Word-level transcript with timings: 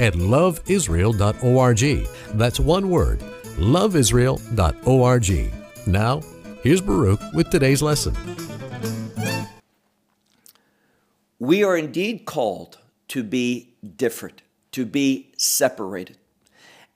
at 0.00 0.14
loveisrael.org. 0.14 2.08
That's 2.34 2.58
one 2.58 2.90
word, 2.90 3.20
loveisrael.org. 3.58 5.52
Now, 5.86 6.20
here's 6.62 6.80
Baruch 6.80 7.20
with 7.32 7.50
today's 7.50 7.82
lesson. 7.82 8.16
We 11.38 11.62
are 11.62 11.76
indeed 11.76 12.24
called 12.26 12.78
to 13.08 13.22
be 13.22 13.74
different, 13.96 14.42
to 14.72 14.84
be 14.84 15.32
separated. 15.36 16.16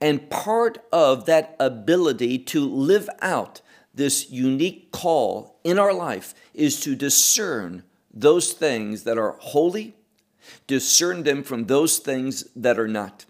And 0.01 0.29
part 0.29 0.79
of 0.93 1.27
that 1.27 1.57
ability 1.59 2.39
to 2.39 2.69
live 2.69 3.09
out 3.23 3.61
this 3.95 4.31
unique 4.31 4.91
call 4.93 5.59
in 5.65 5.79
our 5.79 5.95
life 5.95 6.35
is 6.53 6.81
to 6.81 6.95
discern 6.95 7.85
those 8.13 8.53
things 8.53 9.05
that 9.05 9.17
are 9.19 9.37
holy 9.41 9.95
discern 10.67 11.23
them 11.23 11.43
from 11.43 11.67
those 11.67 11.99
things 11.99 12.45
that 12.57 12.79
are 12.79 12.89
not. 12.89 13.25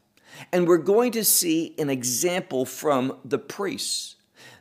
And 0.52 0.66
we're 0.66 0.78
going 0.78 1.12
to 1.12 1.24
see 1.24 1.74
an 1.78 1.90
example 1.90 2.64
from 2.64 3.18
the 3.24 3.38
priests. 3.38 4.16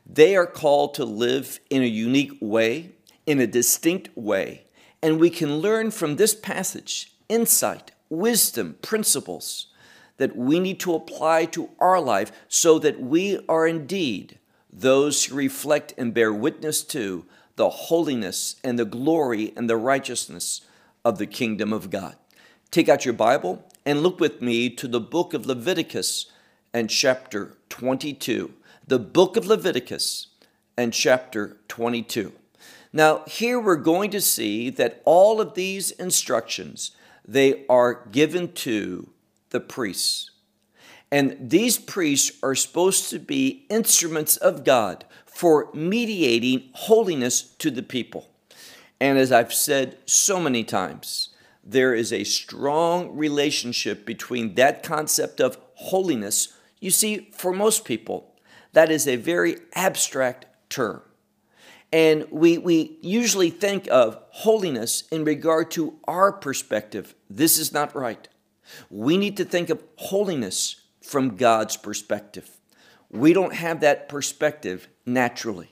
They 0.06 0.36
are 0.36 0.47
called 0.47 0.94
to 0.95 1.06
live 1.06 1.59
in 1.70 1.81
a 1.81 1.88
unique 1.88 2.38
way, 2.42 2.92
in 3.25 3.39
a 3.39 3.47
distinct 3.47 4.09
way, 4.16 4.66
and 5.02 5.20
we 5.20 5.30
can 5.30 5.58
learn 5.58 5.92
from 5.92 6.16
this 6.16 6.36
passage 6.36 7.14
insight, 7.30 7.92
wisdom, 8.09 8.78
principles 8.81 9.67
that 10.17 10.36
we 10.36 10.59
need 10.59 10.80
to 10.80 10.94
apply 10.94 11.45
to 11.45 11.69
our 11.80 12.00
life 12.00 12.31
so 12.47 12.80
that 12.80 13.00
we 13.00 13.40
are 13.50 13.67
indeed 13.67 14.40
those 14.72 15.25
who 15.25 15.36
reflect 15.36 15.94
and 15.97 16.14
bear 16.14 16.34
witness 16.34 16.84
to 16.84 17.25
the 17.56 17.69
holiness 17.69 18.56
and 18.64 18.78
the 18.78 18.86
glory 18.86 19.53
and 19.56 19.69
the 19.69 19.78
righteousness 19.78 20.62
of 21.06 21.17
the 21.17 21.28
kingdom 21.28 21.72
of 21.73 21.90
God. 21.90 22.16
Take 22.73 22.89
out 22.89 23.05
your 23.05 23.13
Bible 23.13 23.63
and 23.85 24.02
look 24.02 24.19
with 24.19 24.41
me 24.41 24.67
to 24.67 24.88
the 24.88 24.99
book 24.99 25.35
of 25.35 25.45
Leviticus 25.45 26.31
and 26.73 26.89
chapter 26.89 27.55
22. 27.69 28.52
The 28.88 28.97
book 28.97 29.38
of 29.38 29.45
Leviticus 29.45 30.29
and 30.75 30.91
chapter 30.91 31.57
22. 31.67 32.31
Now, 32.91 33.21
here 33.27 33.59
we're 33.59 33.75
going 33.75 34.09
to 34.09 34.19
see 34.19 34.71
that 34.71 35.03
all 35.05 35.39
of 35.39 35.53
these 35.53 35.91
instructions 35.91 36.95
they 37.23 37.63
are 37.67 38.07
given 38.11 38.51
to 38.53 39.11
the 39.51 39.59
priests. 39.59 40.31
And 41.11 41.38
these 41.39 41.77
priests 41.77 42.39
are 42.41 42.55
supposed 42.55 43.07
to 43.11 43.19
be 43.19 43.67
instruments 43.69 44.35
of 44.35 44.63
God 44.63 45.05
for 45.27 45.69
mediating 45.75 46.69
holiness 46.73 47.44
to 47.59 47.69
the 47.69 47.83
people. 47.83 48.29
And 48.99 49.19
as 49.19 49.31
I've 49.31 49.53
said 49.53 49.99
so 50.07 50.39
many 50.39 50.63
times, 50.63 51.29
there 51.64 51.94
is 51.94 52.11
a 52.11 52.23
strong 52.23 53.16
relationship 53.16 54.06
between 54.06 54.56
that 54.56 54.83
concept 54.83 55.39
of 55.39 55.58
holiness. 55.75 56.53
You 56.80 56.92
see, 56.92 57.31
for 57.33 57.53
most 57.53 57.86
people, 57.86 58.36
that 58.73 58.92
is 58.92 59.08
a 59.08 59.16
very 59.16 59.58
abstract 59.73 60.45
term. 60.69 61.02
And 61.91 62.25
we, 62.31 62.57
we 62.57 62.97
usually 63.01 63.51
think 63.51 63.88
of 63.90 64.19
holiness 64.29 65.03
in 65.12 65.24
regard 65.24 65.69
to 65.72 66.00
our 66.06 66.31
perspective. 66.31 67.16
This 67.29 67.57
is 67.57 67.72
not 67.72 67.95
right. 67.95 68.28
We 68.90 69.18
need 69.18 69.38
to 69.38 69.45
think 69.45 69.69
of 69.69 69.84
holiness 69.97 70.81
from 71.01 71.35
God's 71.35 71.78
perspective. 71.78 72.50
We 73.12 73.31
don't 73.31 73.53
have 73.53 73.81
that 73.81 74.09
perspective 74.09 74.88
naturally. 75.06 75.72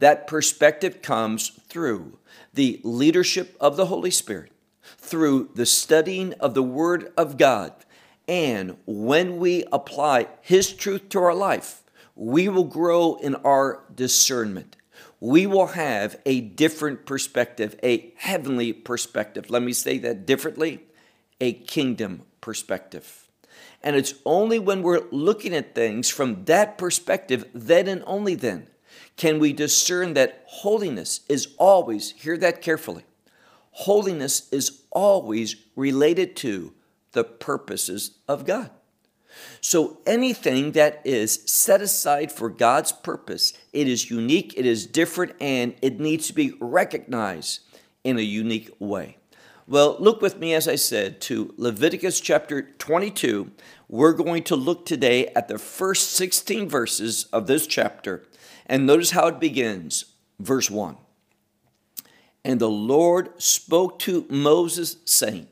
That 0.00 0.26
perspective 0.26 1.02
comes 1.02 1.50
through 1.68 2.18
the 2.52 2.80
leadership 2.82 3.56
of 3.60 3.76
the 3.76 3.86
Holy 3.86 4.10
Spirit 4.10 4.50
through 5.10 5.50
the 5.54 5.66
studying 5.66 6.32
of 6.34 6.54
the 6.54 6.62
Word 6.62 7.12
of 7.16 7.36
God. 7.36 7.72
And 8.28 8.76
when 8.86 9.38
we 9.38 9.64
apply 9.72 10.28
His 10.40 10.72
truth 10.72 11.08
to 11.10 11.18
our 11.20 11.34
life, 11.34 11.82
we 12.14 12.48
will 12.48 12.64
grow 12.64 13.16
in 13.16 13.34
our 13.36 13.82
discernment. 13.94 14.76
We 15.18 15.46
will 15.46 15.68
have 15.68 16.16
a 16.24 16.40
different 16.40 17.06
perspective, 17.06 17.78
a 17.82 18.14
heavenly 18.16 18.72
perspective. 18.72 19.50
Let 19.50 19.62
me 19.62 19.72
say 19.72 19.98
that 19.98 20.26
differently 20.26 20.80
a 21.40 21.52
kingdom 21.52 22.22
perspective. 22.40 23.28
And 23.82 23.96
it's 23.96 24.14
only 24.24 24.58
when 24.58 24.82
we're 24.82 25.06
looking 25.10 25.54
at 25.54 25.74
things 25.74 26.08
from 26.08 26.44
that 26.44 26.78
perspective, 26.78 27.46
then 27.52 27.88
and 27.88 28.02
only 28.06 28.34
then, 28.34 28.68
can 29.16 29.38
we 29.38 29.52
discern 29.52 30.14
that 30.14 30.44
holiness 30.46 31.20
is 31.28 31.54
always, 31.58 32.12
hear 32.12 32.36
that 32.38 32.62
carefully, 32.62 33.04
holiness 33.70 34.48
is 34.52 34.82
always 34.90 35.56
related 35.76 36.36
to 36.36 36.72
the 37.12 37.24
purposes 37.24 38.18
of 38.28 38.44
God. 38.44 38.70
So 39.60 39.98
anything 40.06 40.72
that 40.72 41.00
is 41.04 41.42
set 41.46 41.80
aside 41.80 42.32
for 42.32 42.48
God's 42.48 42.92
purpose, 42.92 43.52
it 43.72 43.88
is 43.88 44.10
unique, 44.10 44.54
it 44.56 44.66
is 44.66 44.86
different, 44.86 45.32
and 45.40 45.74
it 45.82 46.00
needs 46.00 46.26
to 46.28 46.32
be 46.32 46.54
recognized 46.60 47.60
in 48.04 48.18
a 48.18 48.22
unique 48.22 48.70
way. 48.78 49.16
Well, 49.66 49.96
look 50.00 50.20
with 50.20 50.38
me, 50.38 50.52
as 50.54 50.66
I 50.66 50.74
said, 50.74 51.20
to 51.22 51.54
Leviticus 51.56 52.20
chapter 52.20 52.62
22. 52.62 53.52
We're 53.88 54.14
going 54.14 54.42
to 54.44 54.56
look 54.56 54.84
today 54.84 55.28
at 55.28 55.46
the 55.46 55.58
first 55.58 56.10
16 56.12 56.68
verses 56.68 57.24
of 57.32 57.46
this 57.46 57.66
chapter, 57.66 58.26
and 58.66 58.84
notice 58.84 59.12
how 59.12 59.28
it 59.28 59.38
begins. 59.38 60.06
Verse 60.40 60.70
1. 60.70 60.96
And 62.44 62.60
the 62.60 62.70
Lord 62.70 63.40
spoke 63.40 63.98
to 64.00 64.26
Moses, 64.30 64.96
saying, 65.04 65.48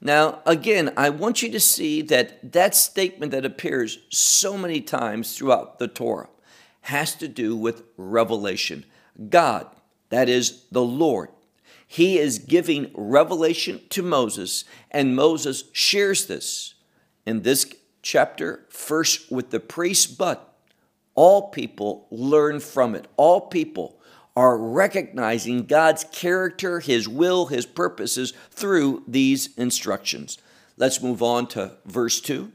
Now, 0.00 0.40
again, 0.46 0.92
I 0.96 1.10
want 1.10 1.42
you 1.42 1.50
to 1.52 1.60
see 1.60 2.02
that 2.02 2.52
that 2.52 2.74
statement 2.74 3.32
that 3.32 3.44
appears 3.44 4.00
so 4.08 4.58
many 4.58 4.80
times 4.80 5.36
throughout 5.36 5.78
the 5.78 5.88
Torah 5.88 6.28
has 6.82 7.14
to 7.16 7.28
do 7.28 7.56
with 7.56 7.82
revelation. 7.96 8.84
God, 9.28 9.66
that 10.08 10.28
is 10.28 10.64
the 10.72 10.82
Lord, 10.82 11.28
he 11.86 12.18
is 12.18 12.38
giving 12.38 12.90
revelation 12.94 13.80
to 13.90 14.02
Moses, 14.02 14.64
and 14.90 15.16
Moses 15.16 15.64
shares 15.72 16.26
this 16.26 16.74
in 17.24 17.42
this 17.42 17.72
chapter, 18.02 18.66
first 18.68 19.30
with 19.30 19.50
the 19.50 19.60
priests, 19.60 20.06
but 20.06 20.54
all 21.14 21.50
people 21.50 22.06
learn 22.10 22.60
from 22.60 22.94
it. 22.94 23.06
All 23.16 23.40
people 23.40 23.97
are 24.38 24.56
recognizing 24.56 25.64
God's 25.64 26.04
character, 26.04 26.78
His 26.78 27.08
will, 27.08 27.46
His 27.46 27.66
purposes 27.66 28.32
through 28.52 29.02
these 29.08 29.52
instructions. 29.56 30.38
Let's 30.76 31.02
move 31.02 31.24
on 31.24 31.48
to 31.48 31.72
verse 31.84 32.20
2. 32.20 32.52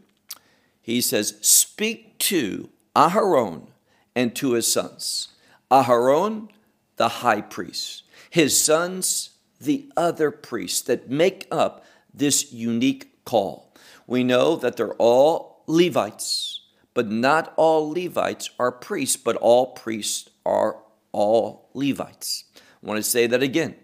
He 0.81 1.01
says, 1.01 1.37
Speak 1.41 2.17
to 2.19 2.69
Aharon 2.95 3.67
and 4.15 4.33
to 4.37 4.53
his 4.53 4.71
sons. 4.71 5.27
Aharon, 5.69 6.47
the 6.95 7.09
high 7.09 7.41
priest, 7.41 8.03
his 8.29 8.57
sons, 8.57 9.31
the 9.59 9.89
other 9.97 10.31
priests 10.31 10.81
that 10.83 11.09
make 11.09 11.47
up 11.51 11.83
this 12.13 12.53
unique 12.53 13.25
call. 13.25 13.73
We 14.07 14.23
know 14.23 14.55
that 14.55 14.77
they're 14.77 14.93
all 14.93 15.63
Levites, 15.67 16.61
but 16.93 17.09
not 17.09 17.53
all 17.57 17.89
Levites 17.89 18.51
are 18.57 18.71
priests, 18.71 19.17
but 19.17 19.35
all 19.35 19.67
priests 19.73 20.29
are 20.45 20.77
all 21.11 21.62
Levites. 21.73 22.45
I 22.55 22.87
want 22.87 22.97
to 22.97 23.09
say 23.09 23.27
that 23.27 23.43
again. 23.43 23.75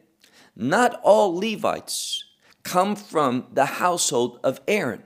Not 0.55 0.99
all 1.03 1.35
Levites 1.35 2.23
come 2.63 2.95
from 2.95 3.47
the 3.53 3.65
household 3.65 4.39
of 4.43 4.59
Aaron, 4.67 5.03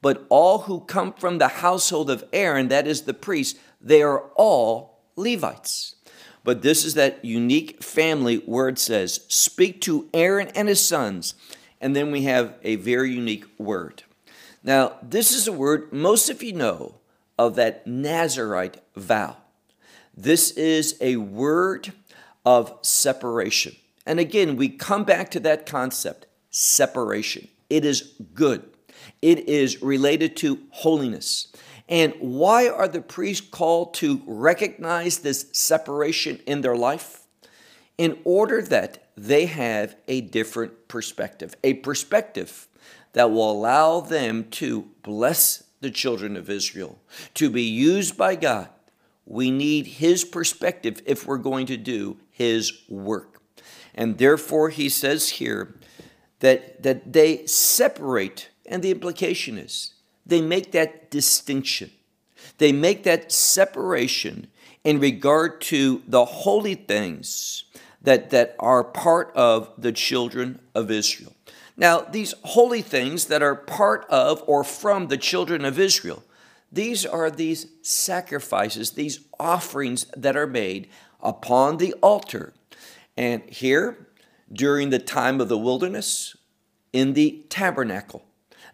but 0.00 0.26
all 0.28 0.60
who 0.60 0.80
come 0.80 1.12
from 1.12 1.38
the 1.38 1.48
household 1.48 2.10
of 2.10 2.24
Aaron, 2.32 2.68
that 2.68 2.86
is 2.86 3.02
the 3.02 3.14
priest, 3.14 3.58
they 3.80 4.02
are 4.02 4.30
all 4.36 5.00
Levites. 5.16 5.96
But 6.44 6.62
this 6.62 6.84
is 6.84 6.94
that 6.94 7.24
unique 7.24 7.82
family 7.82 8.38
where 8.38 8.68
it 8.68 8.78
says, 8.78 9.24
Speak 9.28 9.80
to 9.82 10.08
Aaron 10.12 10.48
and 10.54 10.68
his 10.68 10.84
sons. 10.84 11.34
And 11.80 11.96
then 11.96 12.10
we 12.10 12.22
have 12.22 12.54
a 12.62 12.76
very 12.76 13.12
unique 13.12 13.44
word. 13.58 14.04
Now, 14.62 14.96
this 15.02 15.32
is 15.32 15.48
a 15.48 15.52
word 15.52 15.92
most 15.92 16.30
of 16.30 16.42
you 16.42 16.52
know 16.52 16.96
of 17.38 17.56
that 17.56 17.86
Nazarite 17.86 18.80
vow. 18.96 19.36
This 20.16 20.52
is 20.52 20.96
a 21.00 21.16
word 21.16 21.92
of 22.44 22.76
separation. 22.82 23.76
And 24.06 24.18
again, 24.18 24.56
we 24.56 24.68
come 24.68 25.04
back 25.04 25.30
to 25.32 25.40
that 25.40 25.66
concept 25.66 26.26
separation. 26.50 27.48
It 27.70 27.84
is 27.84 28.14
good, 28.34 28.68
it 29.20 29.48
is 29.48 29.82
related 29.82 30.36
to 30.38 30.60
holiness. 30.70 31.48
And 31.88 32.14
why 32.20 32.68
are 32.68 32.88
the 32.88 33.02
priests 33.02 33.46
called 33.46 33.94
to 33.94 34.22
recognize 34.26 35.18
this 35.18 35.46
separation 35.52 36.40
in 36.46 36.62
their 36.62 36.76
life? 36.76 37.20
In 37.98 38.18
order 38.24 38.62
that 38.62 39.08
they 39.16 39.46
have 39.46 39.96
a 40.08 40.22
different 40.22 40.88
perspective, 40.88 41.54
a 41.62 41.74
perspective 41.74 42.68
that 43.12 43.30
will 43.30 43.50
allow 43.50 44.00
them 44.00 44.44
to 44.52 44.88
bless 45.02 45.64
the 45.80 45.90
children 45.90 46.36
of 46.36 46.48
Israel, 46.48 46.98
to 47.34 47.50
be 47.50 47.62
used 47.62 48.16
by 48.16 48.36
God. 48.36 48.68
We 49.26 49.50
need 49.50 49.86
His 49.86 50.24
perspective 50.24 51.02
if 51.04 51.26
we're 51.26 51.38
going 51.38 51.66
to 51.66 51.76
do 51.76 52.16
His 52.32 52.72
work. 52.88 53.40
And 53.94 54.18
therefore, 54.18 54.70
He 54.70 54.88
says 54.88 55.28
here 55.30 55.74
that, 56.40 56.82
that 56.82 57.12
they 57.12 57.46
separate, 57.46 58.48
and 58.66 58.82
the 58.82 58.90
implication 58.90 59.58
is 59.58 59.94
they 60.26 60.40
make 60.40 60.72
that 60.72 61.10
distinction. 61.10 61.90
They 62.58 62.72
make 62.72 63.04
that 63.04 63.30
separation 63.30 64.48
in 64.84 64.98
regard 64.98 65.60
to 65.62 66.02
the 66.06 66.24
holy 66.24 66.74
things 66.74 67.64
that, 68.00 68.30
that 68.30 68.56
are 68.58 68.82
part 68.82 69.32
of 69.34 69.70
the 69.78 69.92
children 69.92 70.60
of 70.74 70.90
Israel. 70.90 71.32
Now, 71.76 72.00
these 72.00 72.34
holy 72.42 72.82
things 72.82 73.26
that 73.26 73.42
are 73.42 73.54
part 73.54 74.04
of 74.08 74.42
or 74.46 74.64
from 74.64 75.06
the 75.06 75.16
children 75.16 75.64
of 75.64 75.78
Israel, 75.78 76.22
these 76.70 77.06
are 77.06 77.30
these 77.30 77.66
sacrifices, 77.82 78.92
these 78.92 79.20
offerings 79.38 80.06
that 80.16 80.36
are 80.36 80.46
made 80.46 80.88
upon 81.22 81.76
the 81.76 81.92
altar. 82.02 82.52
And 83.16 83.42
here, 83.44 84.08
during 84.52 84.90
the 84.90 84.98
time 84.98 85.40
of 85.40 85.48
the 85.48 85.58
wilderness, 85.58 86.36
in 86.92 87.14
the 87.14 87.44
tabernacle. 87.48 88.22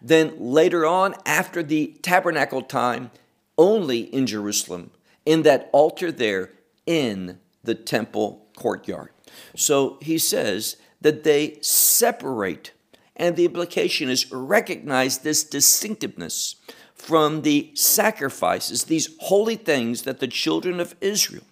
Then 0.01 0.33
later 0.39 0.85
on, 0.85 1.15
after 1.25 1.63
the 1.63 1.97
tabernacle 2.01 2.61
time, 2.61 3.11
only 3.57 4.01
in 4.01 4.25
Jerusalem, 4.27 4.91
in 5.25 5.43
that 5.43 5.69
altar 5.73 6.11
there 6.11 6.51
in 6.85 7.39
the 7.63 7.75
temple 7.75 8.47
courtyard. 8.55 9.09
So 9.55 9.97
he 10.01 10.17
says 10.17 10.77
that 11.01 11.23
they 11.23 11.57
separate, 11.61 12.71
and 13.15 13.35
the 13.35 13.45
implication 13.45 14.09
is 14.09 14.31
recognize 14.31 15.19
this 15.19 15.43
distinctiveness 15.43 16.55
from 16.93 17.41
the 17.43 17.71
sacrifices, 17.73 18.85
these 18.85 19.15
holy 19.19 19.55
things 19.55 20.03
that 20.03 20.19
the 20.19 20.27
children 20.27 20.79
of 20.79 20.95
Israel. 21.01 21.43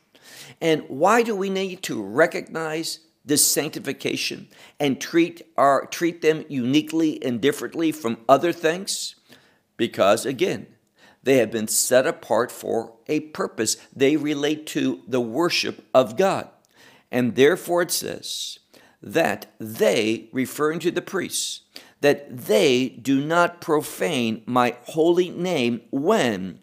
And 0.62 0.84
why 0.88 1.24
do 1.24 1.36
we 1.36 1.50
need 1.50 1.84
to 1.84 2.02
recognize 2.02 3.00
this 3.26 3.46
sanctification 3.46 4.48
and 4.80 5.02
treat 5.02 5.42
our 5.58 5.86
treat 5.88 6.22
them 6.22 6.46
uniquely 6.48 7.22
and 7.24 7.42
differently 7.42 7.92
from 7.92 8.18
other 8.28 8.54
things? 8.54 9.16
Because 9.76 10.26
again, 10.26 10.68
they 11.24 11.38
have 11.38 11.52
been 11.52 11.68
set 11.68 12.08
apart 12.08 12.52
for 12.52 12.94
a 13.08 13.20
purpose. 13.20 13.78
They 13.96 14.16
relate 14.16 14.66
to 14.68 15.02
the 15.08 15.22
worship 15.22 15.86
of 15.94 16.16
God. 16.16 16.50
And 17.12 17.36
therefore 17.36 17.82
it 17.82 17.92
says 17.92 18.60
that 19.02 19.48
they, 19.60 20.30
referring 20.32 20.80
to 20.80 20.92
the 20.92 21.02
priests, 21.02 21.62
that 22.02 22.46
they 22.46 22.90
do 22.90 23.20
not 23.20 23.62
profane 23.62 24.44
my 24.46 24.76
holy 24.86 25.30
name 25.30 25.82
when 25.92 26.60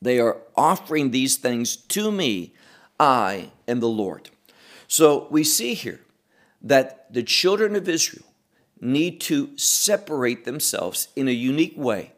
they 0.00 0.20
are 0.20 0.42
offering 0.56 1.10
these 1.10 1.36
things 1.36 1.76
to 1.76 2.12
me. 2.12 2.54
I 2.98 3.50
am 3.68 3.80
the 3.80 3.88
Lord. 3.88 4.30
So 4.88 5.26
we 5.30 5.44
see 5.44 5.74
here 5.74 6.00
that 6.62 7.12
the 7.12 7.22
children 7.22 7.76
of 7.76 7.88
Israel 7.88 8.26
need 8.80 9.20
to 9.22 9.56
separate 9.56 10.44
themselves 10.44 11.08
in 11.16 11.28
a 11.28 11.32
unique 11.32 11.76
way. 11.76 12.12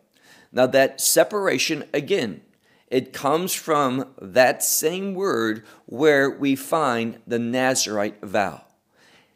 Now, 0.52 0.66
that 0.66 1.00
separation, 1.00 1.84
again, 1.92 2.40
it 2.88 3.12
comes 3.12 3.52
from 3.52 4.14
that 4.20 4.62
same 4.62 5.14
word 5.14 5.64
where 5.86 6.30
we 6.30 6.56
find 6.56 7.18
the 7.26 7.38
Nazarite 7.38 8.22
vow. 8.22 8.64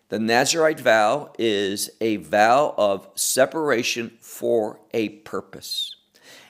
The 0.09 0.19
Nazarite 0.19 0.81
vow 0.81 1.33
is 1.39 1.91
a 2.01 2.17
vow 2.17 2.75
of 2.77 3.09
separation 3.15 4.17
for 4.21 4.81
a 4.93 5.11
purpose. 5.11 5.97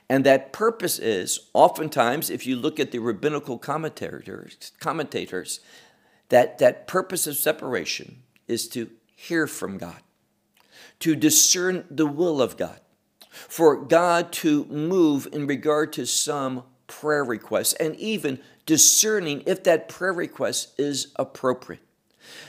And 0.09 0.25
that 0.25 0.53
purpose 0.53 0.99
is 0.99 1.49
oftentimes, 1.55 2.29
if 2.29 2.47
you 2.47 2.57
look 2.57 2.79
at 2.79 2.91
the 2.91 2.99
rabbinical 2.99 3.59
commentators, 3.59 4.73
commentators 4.79 5.61
that, 6.29 6.59
that 6.59 6.87
purpose 6.87 7.27
of 7.27 7.37
separation 7.37 8.23
is 8.49 8.69
to 8.69 8.91
hear 9.15 9.47
from 9.47 9.79
God, 9.79 10.01
to 11.01 11.15
discern 11.15 11.85
the 11.91 12.07
will 12.07 12.43
of 12.43 12.57
God, 12.57 12.81
for 13.31 13.77
God 13.77 14.33
to 14.33 14.65
move 14.67 15.29
in 15.33 15.47
regard 15.47 15.93
to 15.95 16.07
some 16.07 16.65
prayer 16.87 17.25
request, 17.25 17.77
and 17.81 17.97
even 17.97 18.39
discerning 18.67 19.43
if 19.47 19.63
that 19.65 19.89
prayer 19.89 20.13
request 20.13 20.79
is 20.79 21.13
appropriate. 21.17 21.83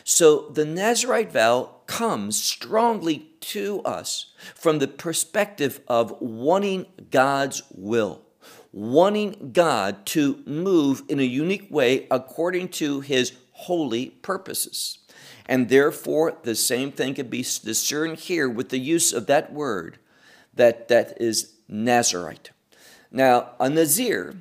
So 0.03 0.49
the 0.49 0.65
Nazarite 0.65 1.31
vow 1.31 1.75
comes 1.85 2.41
strongly 2.41 3.29
to 3.41 3.81
us 3.81 4.33
from 4.55 4.79
the 4.79 4.87
perspective 4.87 5.81
of 5.87 6.15
wanting 6.21 6.85
God's 7.11 7.63
will, 7.73 8.21
wanting 8.71 9.51
God 9.53 10.05
to 10.07 10.41
move 10.45 11.03
in 11.07 11.19
a 11.19 11.23
unique 11.23 11.67
way 11.69 12.07
according 12.09 12.69
to 12.69 13.01
his 13.01 13.33
holy 13.51 14.09
purposes. 14.09 14.99
And 15.45 15.69
therefore, 15.69 16.37
the 16.43 16.55
same 16.55 16.91
thing 16.91 17.15
can 17.15 17.27
be 17.27 17.41
discerned 17.41 18.19
here 18.19 18.49
with 18.49 18.69
the 18.69 18.79
use 18.79 19.11
of 19.11 19.27
that 19.27 19.51
word 19.51 19.99
that, 20.53 20.87
that 20.87 21.21
is 21.21 21.53
Nazarite. 21.67 22.51
Now, 23.11 23.51
a 23.59 23.69
Nazir 23.69 24.35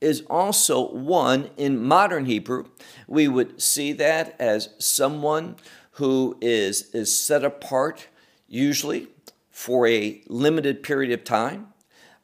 is 0.00 0.22
also 0.30 0.90
one 0.92 1.50
in 1.56 1.82
modern 1.82 2.24
Hebrew. 2.26 2.64
We 3.06 3.28
would 3.28 3.60
see 3.60 3.92
that 3.94 4.34
as 4.40 4.70
someone 4.78 5.56
who 5.92 6.36
is, 6.40 6.90
is 6.94 7.14
set 7.14 7.44
apart, 7.44 8.08
usually 8.48 9.08
for 9.50 9.86
a 9.86 10.22
limited 10.28 10.82
period 10.82 11.12
of 11.12 11.24
time. 11.24 11.68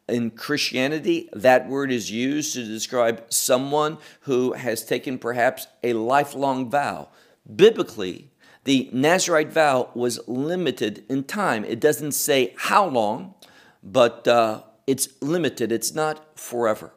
In 0.09 0.31
Christianity, 0.31 1.29
that 1.33 1.69
word 1.69 1.91
is 1.91 2.11
used 2.11 2.55
to 2.55 2.65
describe 2.65 3.25
someone 3.29 3.99
who 4.21 4.53
has 4.53 4.85
taken 4.85 5.19
perhaps 5.19 5.67
a 5.83 5.93
lifelong 5.93 6.71
vow. 6.71 7.09
Biblically, 7.55 8.31
the 8.65 8.89
Nazarite 8.93 9.53
vow 9.53 9.91
was 9.95 10.21
limited 10.27 11.05
in 11.09 11.25
time. 11.25 11.65
It 11.65 11.81
doesn't 11.81 12.13
say 12.13 12.55
how 12.57 12.87
long, 12.87 13.35
but 13.83 14.27
uh, 14.27 14.63
it's 14.87 15.09
limited, 15.21 15.71
it's 15.73 15.95
not 15.95 16.39
forever. 16.39 16.93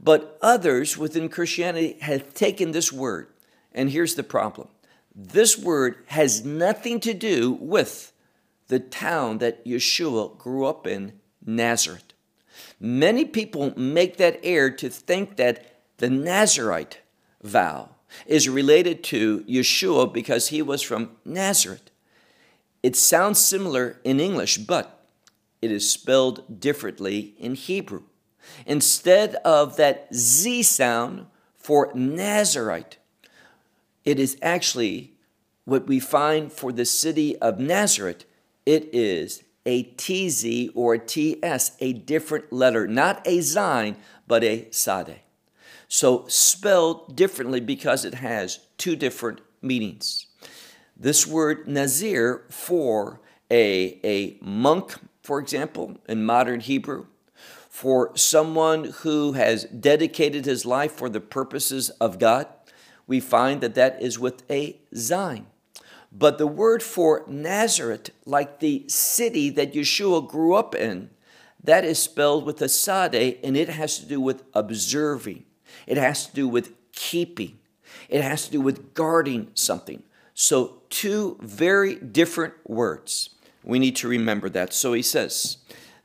But 0.00 0.38
others 0.40 0.96
within 0.96 1.28
Christianity 1.28 1.96
have 2.00 2.34
taken 2.34 2.72
this 2.72 2.92
word, 2.92 3.28
and 3.72 3.90
here's 3.90 4.14
the 4.14 4.22
problem 4.22 4.68
this 5.14 5.58
word 5.58 5.96
has 6.06 6.44
nothing 6.44 7.00
to 7.00 7.12
do 7.12 7.52
with 7.60 8.12
the 8.68 8.78
town 8.78 9.38
that 9.38 9.64
Yeshua 9.64 10.38
grew 10.38 10.64
up 10.64 10.86
in, 10.86 11.14
Nazareth. 11.44 12.12
Many 12.78 13.24
people 13.24 13.72
make 13.76 14.16
that 14.18 14.38
error 14.42 14.70
to 14.70 14.88
think 14.88 15.36
that 15.36 15.82
the 15.96 16.10
Nazarite 16.10 17.00
vow 17.42 17.90
is 18.26 18.48
related 18.48 19.02
to 19.04 19.40
Yeshua 19.40 20.12
because 20.12 20.48
he 20.48 20.62
was 20.62 20.82
from 20.82 21.16
Nazareth. 21.24 21.90
It 22.82 22.94
sounds 22.94 23.40
similar 23.40 23.98
in 24.04 24.20
English, 24.20 24.58
but 24.58 25.04
it 25.60 25.72
is 25.72 25.90
spelled 25.90 26.60
differently 26.60 27.34
in 27.38 27.54
Hebrew. 27.54 28.04
Instead 28.66 29.34
of 29.36 29.76
that 29.76 30.08
Z 30.14 30.62
sound 30.62 31.26
for 31.56 31.90
Nazarite, 31.94 32.98
it 34.04 34.18
is 34.18 34.38
actually 34.40 35.12
what 35.64 35.86
we 35.86 36.00
find 36.00 36.52
for 36.52 36.72
the 36.72 36.84
city 36.84 37.36
of 37.38 37.58
Nazareth. 37.58 38.24
It 38.64 38.88
is 38.92 39.42
a 39.66 39.82
TZ 39.82 40.70
or 40.74 40.94
a 40.94 40.98
TS, 40.98 41.72
a 41.80 41.92
different 41.92 42.52
letter, 42.52 42.88
not 42.88 43.20
a 43.26 43.40
Zain, 43.42 43.96
but 44.26 44.42
a 44.42 44.68
Sade. 44.70 45.20
So 45.88 46.24
spelled 46.28 47.16
differently 47.16 47.60
because 47.60 48.04
it 48.04 48.14
has 48.14 48.60
two 48.78 48.96
different 48.96 49.40
meanings. 49.60 50.26
This 50.96 51.26
word 51.26 51.68
Nazir 51.68 52.44
for 52.48 53.20
a, 53.50 54.00
a 54.04 54.38
monk, 54.40 54.94
for 55.22 55.38
example, 55.38 55.98
in 56.08 56.24
modern 56.24 56.60
Hebrew, 56.60 57.06
for 57.78 58.10
someone 58.16 58.86
who 59.02 59.34
has 59.34 59.62
dedicated 59.66 60.44
his 60.44 60.66
life 60.66 60.90
for 60.90 61.08
the 61.08 61.20
purposes 61.20 61.90
of 62.00 62.18
God, 62.18 62.48
we 63.06 63.20
find 63.20 63.60
that 63.60 63.76
that 63.76 64.02
is 64.02 64.18
with 64.18 64.42
a 64.50 64.80
Zain. 64.96 65.46
But 66.10 66.38
the 66.38 66.46
word 66.48 66.82
for 66.82 67.24
Nazareth, 67.28 68.10
like 68.26 68.58
the 68.58 68.84
city 68.88 69.48
that 69.50 69.74
Yeshua 69.74 70.26
grew 70.26 70.54
up 70.54 70.74
in, 70.74 71.10
that 71.62 71.84
is 71.84 72.00
spelled 72.00 72.44
with 72.44 72.60
a 72.62 72.68
sade, 72.68 73.38
and 73.44 73.56
it 73.56 73.68
has 73.68 73.96
to 74.00 74.06
do 74.06 74.20
with 74.20 74.42
observing. 74.54 75.44
It 75.86 75.98
has 75.98 76.26
to 76.26 76.34
do 76.34 76.48
with 76.48 76.72
keeping. 76.90 77.60
It 78.08 78.22
has 78.22 78.46
to 78.46 78.50
do 78.50 78.60
with 78.60 78.92
guarding 78.92 79.52
something. 79.54 80.02
So, 80.34 80.82
two 80.90 81.38
very 81.40 81.94
different 81.94 82.54
words. 82.66 83.30
We 83.62 83.78
need 83.78 83.94
to 83.96 84.08
remember 84.08 84.48
that. 84.48 84.72
So 84.72 84.94
he 84.94 85.02
says, 85.02 85.58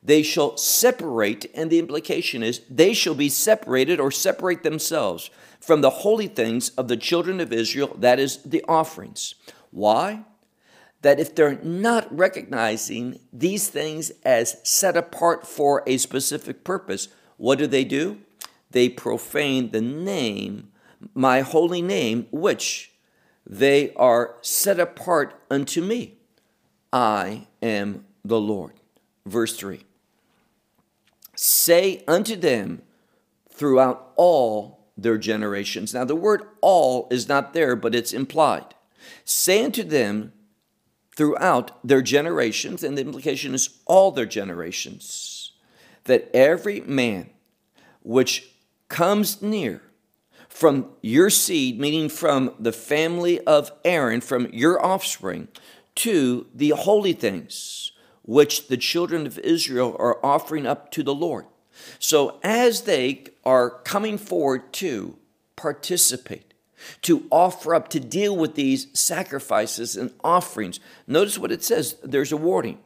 they 0.04 0.22
shall 0.22 0.58
separate, 0.58 1.50
and 1.54 1.70
the 1.70 1.78
implication 1.78 2.42
is 2.42 2.60
they 2.68 2.92
shall 2.92 3.14
be 3.14 3.30
separated 3.30 3.98
or 3.98 4.10
separate 4.10 4.62
themselves 4.62 5.30
from 5.60 5.80
the 5.80 5.90
holy 5.90 6.26
things 6.26 6.68
of 6.70 6.88
the 6.88 6.96
children 6.96 7.40
of 7.40 7.52
Israel, 7.52 7.96
that 7.98 8.18
is, 8.18 8.42
the 8.42 8.62
offerings. 8.68 9.34
Why? 9.70 10.24
That 11.00 11.18
if 11.18 11.34
they're 11.34 11.58
not 11.62 12.14
recognizing 12.14 13.18
these 13.32 13.68
things 13.68 14.12
as 14.24 14.58
set 14.62 14.94
apart 14.94 15.46
for 15.46 15.82
a 15.86 15.96
specific 15.96 16.64
purpose, 16.64 17.08
what 17.38 17.58
do 17.58 17.66
they 17.66 17.84
do? 17.84 18.18
They 18.72 18.90
profane 18.90 19.70
the 19.70 19.80
name, 19.80 20.68
my 21.14 21.40
holy 21.40 21.80
name, 21.80 22.26
which 22.30 22.92
they 23.46 23.94
are 23.94 24.36
set 24.42 24.78
apart 24.78 25.34
unto 25.50 25.80
me. 25.80 26.18
I 26.92 27.46
am 27.62 28.04
the 28.22 28.40
Lord. 28.40 28.74
Verse 29.26 29.56
3 29.56 29.84
Say 31.36 32.04
unto 32.06 32.36
them 32.36 32.82
throughout 33.50 34.12
all 34.16 34.88
their 34.96 35.18
generations. 35.18 35.92
Now, 35.92 36.04
the 36.04 36.16
word 36.16 36.42
all 36.60 37.08
is 37.10 37.28
not 37.28 37.52
there, 37.52 37.76
but 37.76 37.94
it's 37.94 38.12
implied. 38.12 38.74
Say 39.24 39.64
unto 39.64 39.82
them 39.82 40.32
throughout 41.16 41.86
their 41.86 42.02
generations, 42.02 42.82
and 42.82 42.96
the 42.96 43.02
implication 43.02 43.54
is 43.54 43.80
all 43.86 44.10
their 44.10 44.26
generations, 44.26 45.52
that 46.04 46.28
every 46.34 46.80
man 46.80 47.30
which 48.02 48.50
comes 48.88 49.40
near 49.40 49.82
from 50.48 50.86
your 51.02 51.30
seed, 51.30 51.80
meaning 51.80 52.08
from 52.08 52.54
the 52.58 52.72
family 52.72 53.40
of 53.40 53.72
Aaron, 53.84 54.20
from 54.20 54.46
your 54.52 54.84
offspring, 54.84 55.48
to 55.96 56.46
the 56.54 56.70
holy 56.70 57.12
things 57.12 57.92
which 58.24 58.68
the 58.68 58.76
children 58.76 59.26
of 59.26 59.38
Israel 59.38 59.96
are 59.98 60.24
offering 60.24 60.66
up 60.66 60.90
to 60.92 61.02
the 61.02 61.14
Lord. 61.14 61.46
So 61.98 62.38
as 62.42 62.82
they 62.82 63.24
are 63.44 63.70
coming 63.70 64.18
forward 64.18 64.72
to 64.74 65.18
participate, 65.56 66.54
to 67.02 67.26
offer 67.30 67.74
up, 67.74 67.88
to 67.88 68.00
deal 68.00 68.36
with 68.36 68.54
these 68.54 68.86
sacrifices 68.98 69.96
and 69.96 70.12
offerings, 70.22 70.80
notice 71.06 71.38
what 71.38 71.52
it 71.52 71.64
says 71.64 71.96
there's 72.02 72.32
a 72.32 72.36
warning. 72.36 72.78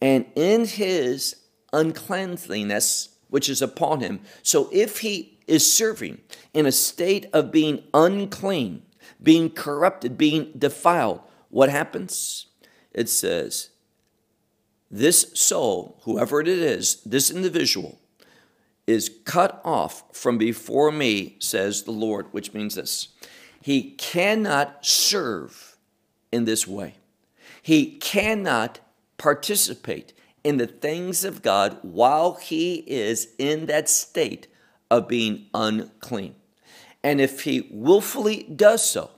And 0.00 0.26
in 0.34 0.64
his 0.64 1.36
uncleanliness, 1.72 3.10
which 3.28 3.48
is 3.48 3.62
upon 3.62 4.00
him, 4.00 4.20
so 4.42 4.68
if 4.72 5.00
he 5.00 5.38
is 5.46 5.72
serving 5.72 6.20
in 6.54 6.66
a 6.66 6.72
state 6.72 7.26
of 7.32 7.52
being 7.52 7.82
unclean, 7.92 8.82
being 9.22 9.50
corrupted, 9.50 10.16
being 10.16 10.52
defiled, 10.56 11.20
what 11.50 11.68
happens? 11.68 12.46
It 12.92 13.08
says, 13.08 13.70
this 14.90 15.30
soul, 15.34 16.00
whoever 16.02 16.40
it 16.40 16.48
is, 16.48 17.02
this 17.04 17.30
individual, 17.30 18.00
is 18.86 19.10
cut 19.24 19.60
off 19.64 20.02
from 20.12 20.36
before 20.36 20.90
me, 20.90 21.36
says 21.38 21.84
the 21.84 21.92
Lord, 21.92 22.26
which 22.32 22.52
means 22.52 22.74
this 22.74 23.08
He 23.62 23.92
cannot 23.92 24.84
serve 24.84 25.76
in 26.32 26.44
this 26.44 26.66
way. 26.66 26.94
He 27.62 27.98
cannot 27.98 28.80
participate 29.16 30.12
in 30.42 30.56
the 30.56 30.66
things 30.66 31.24
of 31.24 31.42
God 31.42 31.78
while 31.82 32.34
he 32.34 32.76
is 32.86 33.28
in 33.38 33.66
that 33.66 33.88
state 33.88 34.46
of 34.90 35.06
being 35.06 35.46
unclean. 35.54 36.34
And 37.02 37.20
if 37.20 37.42
he 37.42 37.68
willfully 37.70 38.42
does 38.44 38.88
so, 38.88 39.10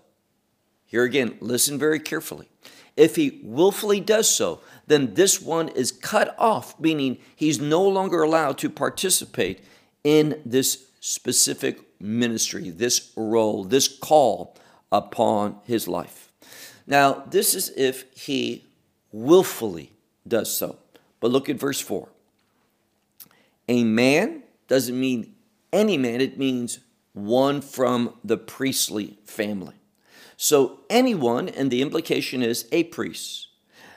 here 0.84 1.04
again, 1.04 1.38
listen 1.40 1.78
very 1.78 2.00
carefully. 2.00 2.48
If 2.96 3.16
he 3.16 3.40
willfully 3.42 4.00
does 4.00 4.28
so, 4.28 4.60
then 4.86 5.14
this 5.14 5.40
one 5.40 5.68
is 5.68 5.92
cut 5.92 6.34
off, 6.38 6.78
meaning 6.78 7.18
he's 7.34 7.60
no 7.60 7.86
longer 7.86 8.22
allowed 8.22 8.58
to 8.58 8.70
participate 8.70 9.60
in 10.04 10.40
this 10.44 10.86
specific 11.00 11.80
ministry, 12.00 12.70
this 12.70 13.12
role, 13.16 13.64
this 13.64 13.88
call 13.88 14.56
upon 14.90 15.56
his 15.64 15.88
life. 15.88 16.30
Now, 16.86 17.24
this 17.30 17.54
is 17.54 17.72
if 17.76 18.04
he 18.14 18.64
willfully 19.12 19.92
does 20.26 20.54
so. 20.54 20.78
But 21.20 21.30
look 21.30 21.48
at 21.48 21.56
verse 21.56 21.80
4. 21.80 22.08
A 23.68 23.84
man 23.84 24.42
doesn't 24.68 24.98
mean 24.98 25.34
any 25.72 25.96
man, 25.96 26.20
it 26.20 26.38
means 26.38 26.80
one 27.12 27.60
from 27.60 28.14
the 28.24 28.36
priestly 28.36 29.18
family. 29.24 29.74
So 30.36 30.80
anyone, 30.90 31.48
and 31.48 31.70
the 31.70 31.82
implication 31.82 32.42
is 32.42 32.66
a 32.72 32.84
priest, 32.84 33.48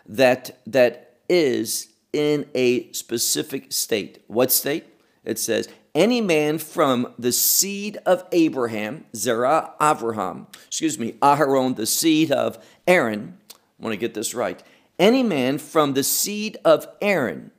that 0.06 0.60
that 0.66 1.18
is 1.30 1.90
in 2.14 2.46
a 2.56 2.92
specific 2.92 3.72
state. 3.72 4.24
What 4.28 4.52
state? 4.52 4.86
It 5.24 5.40
says, 5.40 5.68
any 5.94 6.22
man 6.22 6.58
from 6.58 7.14
the 7.18 7.32
seed 7.32 7.98
of 8.06 8.26
Abraham, 8.32 9.06
Zerah 9.16 9.74
Abraham, 9.82 10.48
excuse 10.68 11.00
me, 11.00 11.14
Aharon, 11.14 11.76
the 11.76 11.86
seed 11.86 12.32
of 12.32 12.64
Aaron. 12.86 13.38
I 13.52 13.56
want 13.80 13.94
to 13.94 13.98
get 13.98 14.14
this 14.14 14.36
right. 14.36 14.62
Any 15.00 15.24
man 15.24 15.58
from 15.58 15.94
the 15.94 16.04
seed 16.04 16.58
of 16.64 16.88
Aaron, 17.02 17.52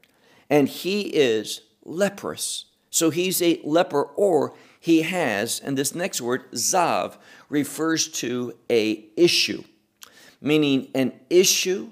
and 0.48 0.68
he 0.68 1.02
is 1.02 1.62
leprous. 1.84 2.66
So 2.90 3.10
he's 3.10 3.42
a 3.42 3.60
leper, 3.64 4.02
or 4.02 4.54
he 4.80 5.02
has, 5.02 5.60
and 5.60 5.76
this 5.76 5.94
next 5.94 6.20
word, 6.20 6.50
zav, 6.52 7.16
refers 7.48 8.08
to 8.08 8.54
a 8.70 9.06
issue, 9.16 9.64
meaning 10.40 10.88
an 10.94 11.12
issue 11.28 11.90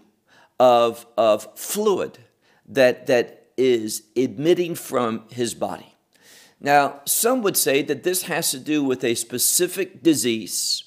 of, 0.59 1.07
of 1.17 1.49
fluid 1.59 2.19
that, 2.67 3.07
that 3.07 3.49
is 3.57 4.05
emitting 4.15 4.75
from 4.75 5.25
his 5.31 5.55
body. 5.55 5.95
Now, 6.61 7.01
some 7.05 7.43
would 7.43 7.57
say 7.57 7.83
that 7.83 8.05
this 8.05 8.23
has 8.23 8.51
to 8.53 8.59
do 8.59 8.83
with 8.83 9.05
a 9.05 9.15
specific 9.15 10.03
disease. 10.03 10.85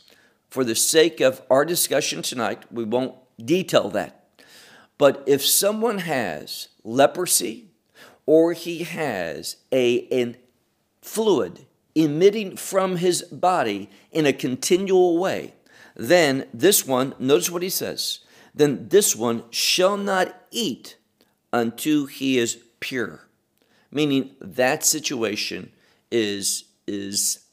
For 0.50 0.64
the 0.64 0.76
sake 0.76 1.20
of 1.20 1.42
our 1.50 1.66
discussion 1.66 2.22
tonight, 2.22 2.64
we 2.72 2.84
won't 2.84 3.16
detail 3.44 3.90
that. 3.90 4.30
But 4.98 5.24
if 5.28 5.46
someone 5.46 6.00
has 6.00 6.70
leprosy 6.84 7.70
or 8.26 8.54
he 8.54 8.84
has 8.84 9.58
a, 9.72 10.08
a 10.12 10.36
fluid 11.02 11.66
emitting 11.94 12.58
from 12.58 12.98
his 12.98 13.22
body 13.24 13.90
in 14.12 14.26
a 14.26 14.34
continual 14.34 15.20
way, 15.20 15.54
then 15.96 16.48
this 16.54 16.88
one, 16.88 17.14
notice 17.20 17.52
what 17.52 17.64
he 17.64 17.70
says, 17.70 18.20
then 18.58 18.90
this 18.90 19.16
one 19.16 19.44
shall 19.50 19.98
not 19.98 20.36
eat 20.52 20.98
until 21.54 22.06
he 22.06 22.38
is 22.38 22.58
pure. 22.80 23.28
Meaning 23.92 24.36
that 24.42 24.84
situation 24.84 25.72
is, 26.12 26.66
is 26.88 27.46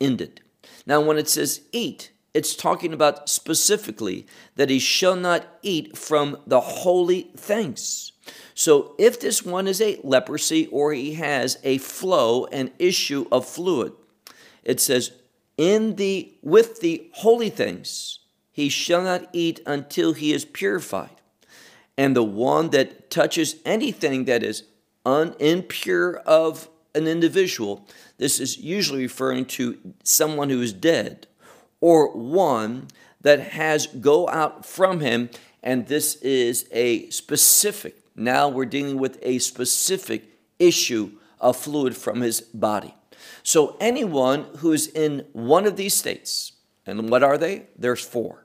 ended. 0.00 0.40
Now, 0.86 1.00
when 1.00 1.18
it 1.18 1.28
says 1.28 1.62
eat, 1.72 2.10
it's 2.32 2.54
talking 2.54 2.92
about 2.92 3.28
specifically 3.28 4.26
that 4.56 4.70
he 4.70 4.78
shall 4.78 5.16
not 5.16 5.46
eat 5.62 5.96
from 5.96 6.38
the 6.46 6.60
holy 6.60 7.30
things. 7.36 8.12
So, 8.54 8.94
if 8.98 9.18
this 9.18 9.44
one 9.44 9.66
is 9.66 9.80
a 9.80 9.98
leprosy 10.04 10.66
or 10.68 10.92
he 10.92 11.14
has 11.14 11.58
a 11.64 11.78
flow, 11.78 12.46
an 12.46 12.70
issue 12.78 13.26
of 13.32 13.46
fluid, 13.46 13.92
it 14.62 14.80
says, 14.80 15.12
in 15.56 15.96
the 15.96 16.34
with 16.42 16.80
the 16.80 17.10
holy 17.14 17.50
things, 17.50 18.19
he 18.60 18.68
shall 18.68 19.02
not 19.02 19.26
eat 19.32 19.58
until 19.64 20.12
he 20.12 20.34
is 20.34 20.44
purified. 20.44 21.16
And 21.96 22.14
the 22.14 22.22
one 22.22 22.70
that 22.70 23.10
touches 23.10 23.56
anything 23.64 24.26
that 24.26 24.42
is 24.42 24.64
un, 25.06 25.34
impure 25.40 26.16
of 26.26 26.68
an 26.94 27.06
individual, 27.06 27.86
this 28.18 28.38
is 28.38 28.58
usually 28.58 29.02
referring 29.02 29.46
to 29.46 29.78
someone 30.04 30.50
who 30.50 30.60
is 30.60 30.74
dead 30.74 31.26
or 31.80 32.12
one 32.12 32.88
that 33.22 33.40
has 33.40 33.86
go 33.86 34.28
out 34.28 34.66
from 34.66 35.00
him. 35.00 35.30
And 35.62 35.86
this 35.86 36.16
is 36.16 36.68
a 36.70 37.08
specific, 37.08 37.96
now 38.14 38.46
we're 38.50 38.66
dealing 38.66 38.98
with 38.98 39.18
a 39.22 39.38
specific 39.38 40.24
issue 40.58 41.12
of 41.38 41.56
fluid 41.56 41.96
from 41.96 42.20
his 42.20 42.42
body. 42.42 42.94
So 43.42 43.78
anyone 43.80 44.44
who's 44.58 44.86
in 44.86 45.24
one 45.32 45.64
of 45.64 45.76
these 45.76 45.94
states, 45.94 46.52
and 46.84 47.08
what 47.08 47.22
are 47.22 47.38
they? 47.38 47.66
There's 47.78 48.04
four. 48.04 48.44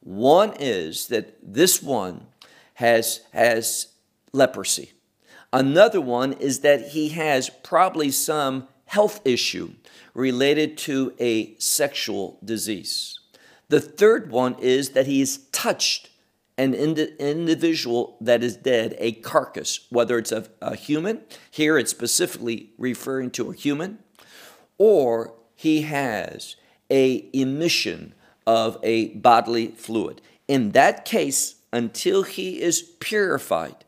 One 0.00 0.54
is 0.58 1.08
that 1.08 1.36
this 1.42 1.82
one 1.82 2.26
has, 2.74 3.20
has 3.32 3.88
leprosy. 4.32 4.92
Another 5.52 6.00
one 6.00 6.32
is 6.34 6.60
that 6.60 6.88
he 6.88 7.10
has 7.10 7.50
probably 7.62 8.10
some 8.10 8.68
health 8.86 9.20
issue 9.24 9.72
related 10.14 10.78
to 10.78 11.12
a 11.20 11.54
sexual 11.58 12.38
disease. 12.44 13.18
The 13.68 13.80
third 13.80 14.30
one 14.30 14.56
is 14.58 14.90
that 14.90 15.06
he 15.06 15.20
has 15.20 15.38
touched 15.52 16.10
an 16.58 16.74
individual 16.74 18.18
that 18.20 18.42
is 18.42 18.56
dead, 18.56 18.94
a 18.98 19.12
carcass, 19.12 19.86
whether 19.90 20.18
it's 20.18 20.32
a, 20.32 20.46
a 20.60 20.76
human, 20.76 21.22
here 21.50 21.78
it's 21.78 21.90
specifically 21.90 22.70
referring 22.76 23.30
to 23.30 23.50
a 23.50 23.54
human, 23.54 23.98
or 24.76 25.34
he 25.54 25.82
has 25.82 26.56
a 26.90 27.30
emission 27.32 28.14
of 28.46 28.78
a 28.82 29.08
bodily 29.08 29.68
fluid. 29.68 30.20
In 30.48 30.72
that 30.72 31.04
case, 31.04 31.56
until 31.72 32.22
he 32.22 32.60
is 32.60 32.82
purified, 32.82 33.84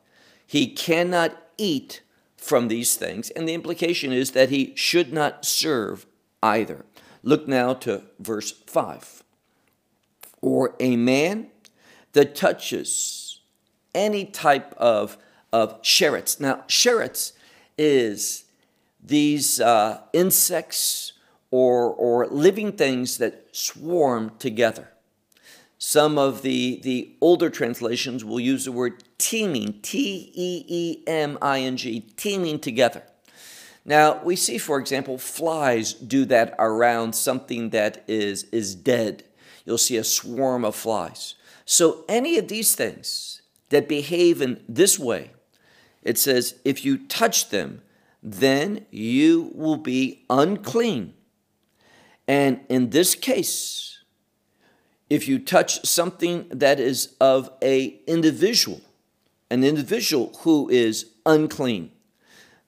he 0.47 0.66
cannot 0.68 1.37
eat 1.59 2.02
from 2.37 2.68
these 2.68 2.97
things. 2.97 3.30
And 3.30 3.49
the 3.49 3.54
implication 3.54 4.12
is 4.12 4.32
that 4.32 4.50
he 4.50 4.73
should 4.76 5.12
not 5.12 5.44
serve 5.44 6.06
either. 6.42 6.85
Look 7.23 7.47
now 7.47 7.75
to 7.75 8.02
verse 8.18 8.50
5. 8.50 9.23
Or 10.40 10.75
a 10.80 10.97
man 10.97 11.49
that 12.12 12.35
touches 12.35 13.40
any 13.94 14.25
type 14.25 14.75
of, 14.76 15.16
of 15.52 15.80
sherets. 15.82 16.40
Now, 16.40 16.64
sherets 16.68 17.32
is 17.78 18.44
these 19.02 19.61
uh, 19.61 20.00
insects 20.12 21.12
or, 21.52 21.92
or 21.92 22.26
living 22.28 22.73
things 22.73 23.18
that 23.18 23.47
swarm 23.52 24.32
together. 24.40 24.88
Some 25.78 26.16
of 26.16 26.42
the, 26.42 26.80
the 26.82 27.14
older 27.21 27.50
translations 27.50 28.25
will 28.25 28.40
use 28.40 28.64
the 28.64 28.73
word 28.73 29.04
teeming, 29.18 29.80
T 29.82 30.32
E 30.35 30.64
E 30.66 31.02
M 31.06 31.38
I 31.42 31.61
N 31.61 31.76
G, 31.76 32.00
teeming 32.16 32.59
together. 32.59 33.02
Now, 33.85 34.23
we 34.23 34.35
see, 34.35 34.59
for 34.59 34.78
example, 34.78 35.18
flies 35.18 35.92
do 35.92 36.25
that 36.26 36.54
around 36.59 37.14
something 37.14 37.71
that 37.71 38.04
is, 38.09 38.44
is 38.44 38.75
dead. 38.75 39.25
You'll 39.66 39.76
see 39.76 39.97
a 39.97 40.04
swarm 40.04 40.64
of 40.64 40.75
flies. 40.75 41.35
So, 41.64 42.04
any 42.09 42.38
of 42.38 42.49
these 42.49 42.75
things 42.75 43.42
that 43.68 43.88
behave 43.88 44.40
in 44.40 44.62
this 44.68 44.99
way, 44.99 45.32
it 46.02 46.16
says, 46.16 46.54
if 46.64 46.85
you 46.85 46.97
touch 46.97 47.50
them, 47.50 47.82
then 48.23 48.87
you 48.90 49.50
will 49.54 49.76
be 49.76 50.25
unclean. 50.30 51.14
And 52.29 52.61
in 52.69 52.91
this 52.91 53.14
case, 53.14 54.00
if 55.11 55.29
you 55.29 55.38
touch 55.38 55.85
something 55.85 56.47
that 56.50 56.81
is 56.81 57.14
of 57.21 57.50
a 57.62 58.00
individual, 58.07 58.81
an 59.50 59.64
individual 59.64 60.33
who 60.41 60.69
is 60.71 61.11
unclean, 61.26 61.91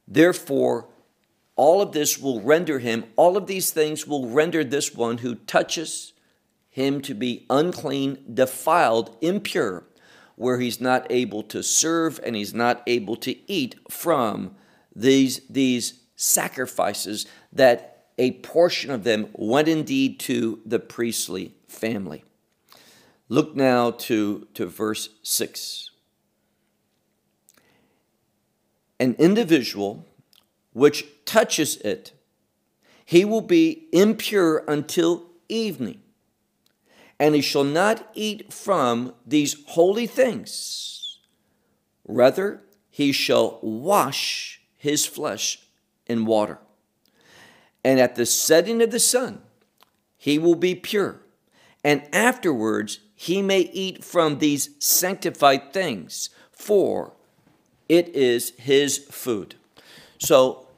therefore 0.07 0.89
all 1.57 1.81
of 1.81 1.93
this 1.93 2.19
will 2.19 2.41
render 2.41 2.81
him, 2.81 3.05
all 3.17 3.37
of 3.37 3.47
these 3.47 3.71
things 3.71 4.07
will 4.07 4.29
render 4.29 4.65
this 4.65 4.95
one 4.95 5.19
who 5.19 5.37
touches 5.37 6.13
him 6.69 7.01
to 7.03 7.15
be 7.15 7.47
unclean, 7.49 8.19
defiled, 8.35 9.17
impure, 9.21 9.85
where 10.37 10.59
he's 10.59 10.81
not 10.81 11.07
able 11.11 11.45
to 11.45 11.63
serve 11.63 12.19
and 12.25 12.35
he's 12.35 12.53
not 12.53 12.83
able 12.89 13.15
to 13.15 13.37
eat 13.51 13.77
from 13.89 14.57
these, 14.95 15.41
these 15.49 16.01
sacrifices 16.17 17.27
that 17.53 17.94
a 18.19 18.33
portion 18.33 18.91
of 18.91 19.05
them 19.05 19.29
went 19.33 19.69
indeed 19.69 20.21
to 20.21 20.61
the 20.65 20.79
priestly 20.79 21.55
family. 21.69 22.25
Look 23.29 23.57
now 23.57 23.91
to, 23.91 24.47
to 24.55 24.67
verse 24.67 25.09
6. 25.23 25.91
An 29.01 29.17
individual 29.19 30.07
which 30.73 31.07
touches 31.25 31.77
it, 31.79 32.13
he 33.05 33.25
will 33.25 33.41
be 33.41 33.89
impure 33.93 34.65
until 34.69 35.25
evening, 35.49 36.01
and 37.19 37.35
he 37.35 37.41
shall 37.41 37.65
not 37.65 38.09
eat 38.15 38.53
from 38.53 39.15
these 39.27 39.57
holy 39.69 40.07
things. 40.07 41.19
Rather, 42.07 42.63
he 42.91 43.13
shall 43.13 43.59
wash 43.63 44.61
his 44.77 45.07
flesh 45.07 45.61
in 46.07 46.27
water. 46.27 46.59
And 47.85 48.01
at 48.01 48.17
the 48.17 48.27
setting 48.27 48.81
of 48.83 48.91
the 48.91 48.99
sun, 48.99 49.43
he 50.17 50.39
will 50.39 50.55
be 50.55 50.75
pure. 50.75 51.21
And 51.85 52.03
afterwards, 52.15 53.01
he 53.15 53.43
may 53.43 53.61
eat 53.61 54.03
from 54.03 54.39
these 54.39 54.71
sanctified 54.79 55.73
things, 55.73 56.31
for 56.51 57.13
it 57.89 58.09
is 58.09 58.51
his 58.57 58.99
food. 58.99 59.57
So, 60.19 60.69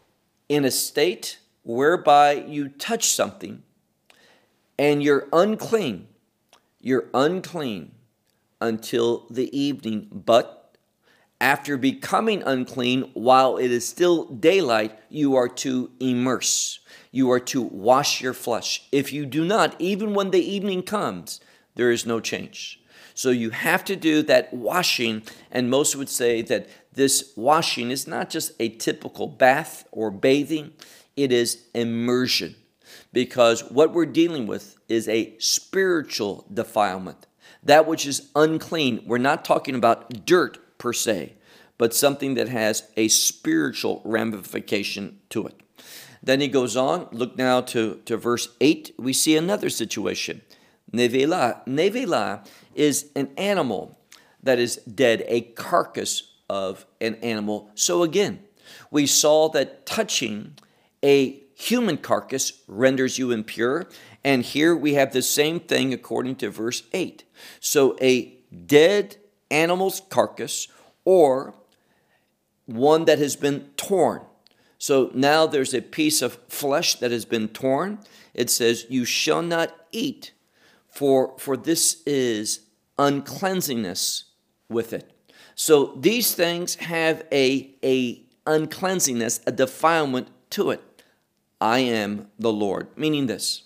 in 0.48 0.64
a 0.64 0.70
state 0.70 1.38
whereby 1.62 2.32
you 2.32 2.68
touch 2.68 3.08
something 3.12 3.62
and 4.78 5.02
you're 5.02 5.28
unclean, 5.32 6.08
you're 6.80 7.08
unclean 7.14 7.92
until 8.60 9.26
the 9.30 9.56
evening, 9.56 10.08
but 10.12 10.76
after 11.40 11.76
becoming 11.76 12.42
unclean, 12.44 13.10
while 13.14 13.58
it 13.58 13.70
is 13.70 13.86
still 13.86 14.24
daylight, 14.24 14.98
you 15.10 15.36
are 15.36 15.48
to 15.48 15.90
immerse. 16.00 16.80
You 17.16 17.30
are 17.30 17.40
to 17.40 17.62
wash 17.62 18.20
your 18.20 18.34
flesh. 18.34 18.86
If 18.92 19.10
you 19.10 19.24
do 19.24 19.42
not, 19.42 19.74
even 19.78 20.12
when 20.12 20.32
the 20.32 20.44
evening 20.44 20.82
comes, 20.82 21.40
there 21.74 21.90
is 21.90 22.04
no 22.04 22.20
change. 22.20 22.78
So 23.14 23.30
you 23.30 23.48
have 23.48 23.86
to 23.86 23.96
do 23.96 24.20
that 24.24 24.52
washing, 24.52 25.22
and 25.50 25.70
most 25.70 25.96
would 25.96 26.10
say 26.10 26.42
that 26.42 26.68
this 26.92 27.32
washing 27.34 27.90
is 27.90 28.06
not 28.06 28.28
just 28.28 28.52
a 28.60 28.68
typical 28.68 29.28
bath 29.28 29.88
or 29.92 30.10
bathing, 30.10 30.74
it 31.16 31.32
is 31.32 31.64
immersion. 31.74 32.54
Because 33.14 33.62
what 33.62 33.94
we're 33.94 34.04
dealing 34.04 34.46
with 34.46 34.76
is 34.86 35.08
a 35.08 35.38
spiritual 35.38 36.44
defilement. 36.52 37.26
That 37.62 37.86
which 37.86 38.04
is 38.04 38.28
unclean. 38.36 39.04
We're 39.06 39.16
not 39.16 39.42
talking 39.42 39.74
about 39.74 40.26
dirt 40.26 40.58
per 40.76 40.92
se, 40.92 41.32
but 41.78 41.94
something 41.94 42.34
that 42.34 42.50
has 42.50 42.90
a 42.94 43.08
spiritual 43.08 44.02
ramification 44.04 45.20
to 45.30 45.46
it. 45.46 45.62
Then 46.26 46.40
he 46.40 46.48
goes 46.48 46.76
on, 46.76 47.06
look 47.12 47.38
now 47.38 47.60
to, 47.60 48.00
to 48.04 48.16
verse 48.16 48.48
8. 48.60 48.96
We 48.98 49.12
see 49.12 49.36
another 49.36 49.70
situation. 49.70 50.42
Nevela. 50.92 51.64
Nevela 51.66 52.44
is 52.74 53.10
an 53.14 53.30
animal 53.36 53.96
that 54.42 54.58
is 54.58 54.76
dead, 54.78 55.24
a 55.28 55.42
carcass 55.42 56.24
of 56.50 56.84
an 57.00 57.14
animal. 57.16 57.70
So 57.76 58.02
again, 58.02 58.40
we 58.90 59.06
saw 59.06 59.48
that 59.50 59.86
touching 59.86 60.54
a 61.04 61.40
human 61.54 61.96
carcass 61.96 62.60
renders 62.66 63.18
you 63.18 63.30
impure. 63.30 63.86
And 64.24 64.42
here 64.42 64.74
we 64.74 64.94
have 64.94 65.12
the 65.12 65.22
same 65.22 65.60
thing 65.60 65.92
according 65.92 66.36
to 66.36 66.50
verse 66.50 66.82
8. 66.92 67.22
So 67.60 67.96
a 68.02 68.36
dead 68.66 69.16
animal's 69.48 70.02
carcass 70.10 70.66
or 71.04 71.54
one 72.64 73.04
that 73.04 73.20
has 73.20 73.36
been 73.36 73.70
torn. 73.76 74.22
So 74.78 75.10
now 75.14 75.46
there's 75.46 75.74
a 75.74 75.80
piece 75.80 76.22
of 76.22 76.38
flesh 76.48 76.96
that 76.96 77.10
has 77.10 77.24
been 77.24 77.48
torn. 77.48 77.98
It 78.34 78.50
says, 78.50 78.86
You 78.88 79.04
shall 79.04 79.42
not 79.42 79.74
eat, 79.92 80.32
for, 80.88 81.34
for 81.38 81.56
this 81.56 82.02
is 82.04 82.60
uncleansingness 82.98 84.24
with 84.68 84.92
it. 84.92 85.10
So 85.54 85.94
these 85.96 86.34
things 86.34 86.74
have 86.76 87.24
a, 87.32 87.70
a 87.82 88.22
uncleansingness, 88.46 89.40
a 89.46 89.52
defilement 89.52 90.28
to 90.50 90.70
it. 90.70 90.82
I 91.60 91.78
am 91.78 92.28
the 92.38 92.52
Lord, 92.52 92.88
meaning 92.96 93.26
this. 93.26 93.62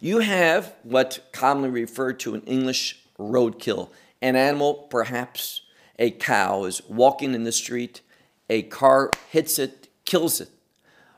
You 0.00 0.18
have 0.18 0.74
what 0.82 1.20
commonly 1.30 1.70
referred 1.70 2.18
to 2.20 2.34
in 2.34 2.40
English 2.42 2.98
roadkill, 3.18 3.90
an 4.20 4.34
animal 4.34 4.74
perhaps 4.90 5.62
a 5.98 6.10
cow 6.10 6.64
is 6.64 6.82
walking 6.88 7.34
in 7.34 7.44
the 7.44 7.52
street, 7.52 8.00
a 8.48 8.62
car 8.62 9.10
hits 9.30 9.58
it, 9.58 9.88
kills 10.04 10.40
it. 10.40 10.48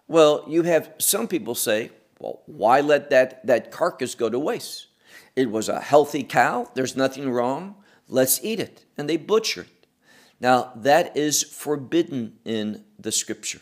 Well, 0.06 0.44
you 0.48 0.62
have 0.62 0.92
some 0.98 1.28
people 1.28 1.54
say, 1.54 1.90
well, 2.18 2.42
why 2.46 2.80
let 2.80 3.10
that, 3.10 3.44
that 3.46 3.70
carcass 3.70 4.14
go 4.14 4.28
to 4.28 4.38
waste? 4.38 4.88
It 5.34 5.50
was 5.50 5.68
a 5.68 5.80
healthy 5.80 6.22
cow, 6.22 6.70
there's 6.74 6.96
nothing 6.96 7.30
wrong, 7.30 7.76
let's 8.08 8.42
eat 8.44 8.60
it. 8.60 8.84
And 8.96 9.08
they 9.08 9.16
butcher 9.16 9.62
it. 9.62 9.87
Now, 10.40 10.72
that 10.76 11.16
is 11.16 11.42
forbidden 11.42 12.38
in 12.44 12.84
the 12.98 13.12
scripture. 13.12 13.60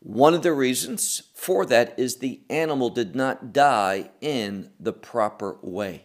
One 0.00 0.34
of 0.34 0.42
the 0.42 0.52
reasons 0.52 1.22
for 1.34 1.66
that 1.66 1.98
is 1.98 2.16
the 2.16 2.40
animal 2.48 2.90
did 2.90 3.14
not 3.14 3.52
die 3.52 4.10
in 4.20 4.70
the 4.78 4.92
proper 4.92 5.56
way 5.62 6.04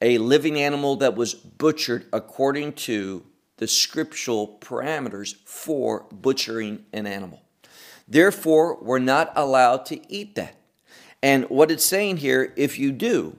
a 0.00 0.18
living 0.18 0.60
animal 0.60 0.96
that 0.96 1.16
was 1.16 1.34
butchered 1.34 2.06
according 2.12 2.72
to 2.72 3.24
the 3.58 3.68
scriptural 3.68 4.58
parameters 4.60 5.36
for 5.44 6.06
butchering 6.10 6.84
an 6.92 7.06
animal. 7.06 7.42
Therefore, 8.08 8.78
we're 8.80 8.98
not 8.98 9.32
allowed 9.36 9.84
to 9.86 10.00
eat 10.12 10.34
that. 10.36 10.56
And 11.22 11.44
what 11.50 11.70
it's 11.70 11.84
saying 11.84 12.18
here, 12.18 12.52
if 12.56 12.78
you 12.78 12.92
do, 12.92 13.36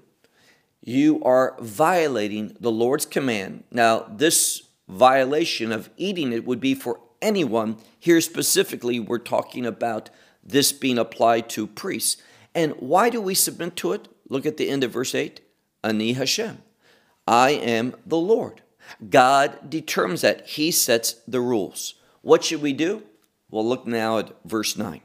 you 0.81 1.21
are 1.23 1.55
violating 1.59 2.55
the 2.59 2.71
Lord's 2.71 3.05
command. 3.05 3.63
Now, 3.71 4.05
this 4.09 4.63
violation 4.87 5.71
of 5.71 5.89
eating 5.97 6.33
it 6.33 6.45
would 6.45 6.59
be 6.59 6.75
for 6.75 6.99
anyone. 7.21 7.77
Here 7.99 8.21
specifically, 8.21 8.99
we're 8.99 9.17
talking 9.19 9.65
about 9.65 10.09
this 10.43 10.71
being 10.71 10.97
applied 10.97 11.49
to 11.49 11.67
priests. 11.67 12.21
And 12.53 12.73
why 12.79 13.09
do 13.09 13.21
we 13.21 13.35
submit 13.35 13.75
to 13.77 13.93
it? 13.93 14.07
Look 14.27 14.45
at 14.45 14.57
the 14.57 14.69
end 14.69 14.83
of 14.83 14.91
verse 14.91 15.15
8. 15.15 15.41
Ani 15.83 16.13
Hashem. 16.13 16.61
I 17.27 17.51
am 17.51 17.95
the 18.05 18.17
Lord. 18.17 18.61
God 19.09 19.69
determines 19.69 20.21
that. 20.21 20.47
He 20.47 20.71
sets 20.71 21.13
the 21.27 21.41
rules. 21.41 21.95
What 22.21 22.43
should 22.43 22.61
we 22.61 22.73
do? 22.73 23.03
Well, 23.49 23.67
look 23.67 23.87
now 23.87 24.19
at 24.19 24.35
verse 24.45 24.77
9. 24.77 25.01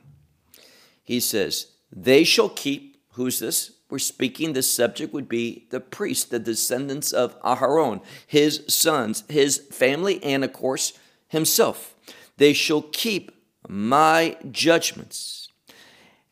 He 1.03 1.20
says, 1.20 1.68
They 1.90 2.25
shall 2.25 2.49
keep, 2.49 3.03
who's 3.12 3.38
this? 3.38 3.73
We're 3.90 3.99
speaking, 3.99 4.53
the 4.53 4.62
subject 4.62 5.12
would 5.12 5.29
be 5.29 5.66
the 5.70 5.81
priest, 5.81 6.31
the 6.31 6.38
descendants 6.38 7.12
of 7.12 7.40
Aharon, 7.42 8.03
his 8.27 8.64
sons, 8.66 9.25
his 9.29 9.59
family, 9.70 10.23
and 10.25 10.42
of 10.42 10.53
course, 10.53 10.94
himself. 11.29 11.94
They 12.37 12.53
shall 12.53 12.83
keep 12.83 13.31
my 13.68 14.37
judgments. 14.51 15.49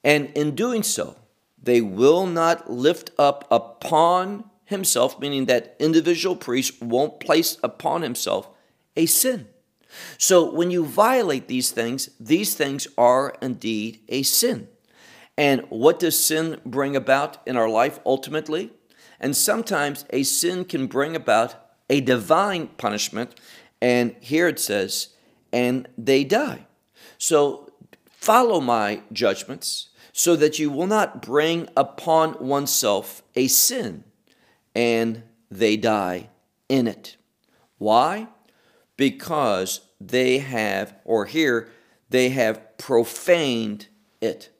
And 0.03 0.31
in 0.31 0.55
doing 0.55 0.83
so, 0.83 1.17
they 1.62 1.81
will 1.81 2.27
not 2.27 2.71
lift 2.71 3.12
up 3.19 3.47
upon 3.51 4.51
himself, 4.73 5.21
meaning 5.21 5.47
that 5.47 5.77
individual 5.79 6.35
priest 6.35 6.83
won't 6.83 7.21
place 7.21 7.59
upon 7.63 8.03
himself 8.03 8.49
a 8.97 9.07
sin. 9.07 9.47
So 10.19 10.51
when 10.51 10.71
you 10.71 10.85
violate 10.85 11.49
these 11.49 11.71
things, 11.71 12.11
these 12.19 12.55
things 12.55 12.87
are 12.99 13.35
indeed 13.41 14.01
a 14.09 14.23
sin. 14.23 14.69
And 15.37 15.63
what 15.69 15.99
does 15.99 16.23
sin 16.23 16.61
bring 16.65 16.97
about 16.97 17.39
in 17.47 17.57
our 17.57 17.69
life 17.69 18.01
ultimately? 18.05 18.73
And 19.21 19.37
sometimes 19.37 20.05
a 20.11 20.25
sin 20.25 20.65
can 20.65 20.87
bring 20.87 21.15
about 21.15 21.55
a 21.89 22.01
divine 22.01 22.69
punishment. 22.69 23.39
And 23.81 24.15
here 24.21 24.49
it 24.49 24.59
says, 24.59 25.09
and 25.53 25.89
they 25.97 26.25
die. 26.25 26.67
So 27.19 27.71
follow 28.11 28.61
my 28.61 29.03
judgments 29.13 29.89
so 30.13 30.37
that 30.37 30.59
you 30.59 30.71
will 30.71 30.87
not 30.87 31.23
bring 31.23 31.69
upon 31.77 32.35
oneself 32.35 33.23
a 33.35 33.47
sin 33.49 34.05
and 34.75 35.23
they 35.51 35.77
die 35.77 36.29
in 36.69 36.87
it. 36.87 37.17
Why? 37.79 38.29
Because 38.97 39.81
they 40.01 40.39
have, 40.39 40.95
or 41.05 41.27
here, 41.27 41.69
they 42.11 42.31
have 42.31 42.79
profaned 42.79 43.89
it. 44.21 44.51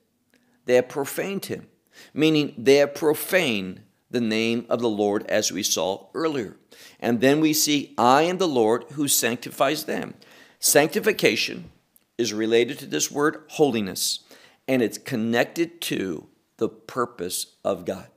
They 0.65 0.75
have 0.75 0.89
profaned 0.89 1.45
him, 1.45 1.67
meaning 2.13 2.53
they 2.57 2.75
have 2.75 2.95
profaned 2.95 3.81
the 4.09 4.21
name 4.21 4.65
of 4.69 4.79
the 4.79 4.89
Lord 4.89 5.25
as 5.27 5.51
we 5.51 5.63
saw 5.63 6.07
earlier. 6.13 6.57
And 6.99 7.19
then 7.19 7.41
we 7.41 7.53
see, 7.53 7.93
I 7.97 8.23
am 8.23 8.37
the 8.37 8.47
Lord 8.47 8.85
who 8.93 9.07
sanctifies 9.07 9.85
them. 9.85 10.13
Sanctification 10.59 11.71
is 12.17 12.33
related 12.33 12.79
to 12.79 12.85
this 12.85 13.11
word 13.11 13.43
holiness, 13.49 14.19
and 14.67 14.81
it's 14.81 14.97
connected 14.97 15.81
to 15.81 16.27
the 16.57 16.69
purpose 16.69 17.55
of 17.63 17.85
God. 17.85 18.07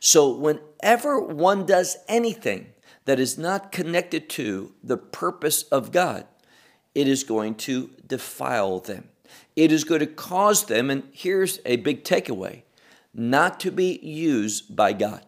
So, 0.00 0.30
whenever 0.30 1.20
one 1.20 1.66
does 1.66 1.96
anything 2.08 2.66
that 3.04 3.20
is 3.20 3.38
not 3.38 3.72
connected 3.72 4.28
to 4.30 4.74
the 4.82 4.96
purpose 4.96 5.64
of 5.64 5.92
God, 5.92 6.26
it 6.94 7.08
is 7.08 7.24
going 7.24 7.54
to 7.56 7.90
defile 8.06 8.80
them. 8.80 9.08
It 9.56 9.72
is 9.72 9.84
going 9.84 10.00
to 10.00 10.06
cause 10.06 10.66
them, 10.66 10.90
and 10.90 11.04
here's 11.12 11.58
a 11.64 11.76
big 11.76 12.04
takeaway 12.04 12.62
not 13.14 13.60
to 13.60 13.70
be 13.70 13.98
used 14.02 14.74
by 14.74 14.92
God. 14.92 15.24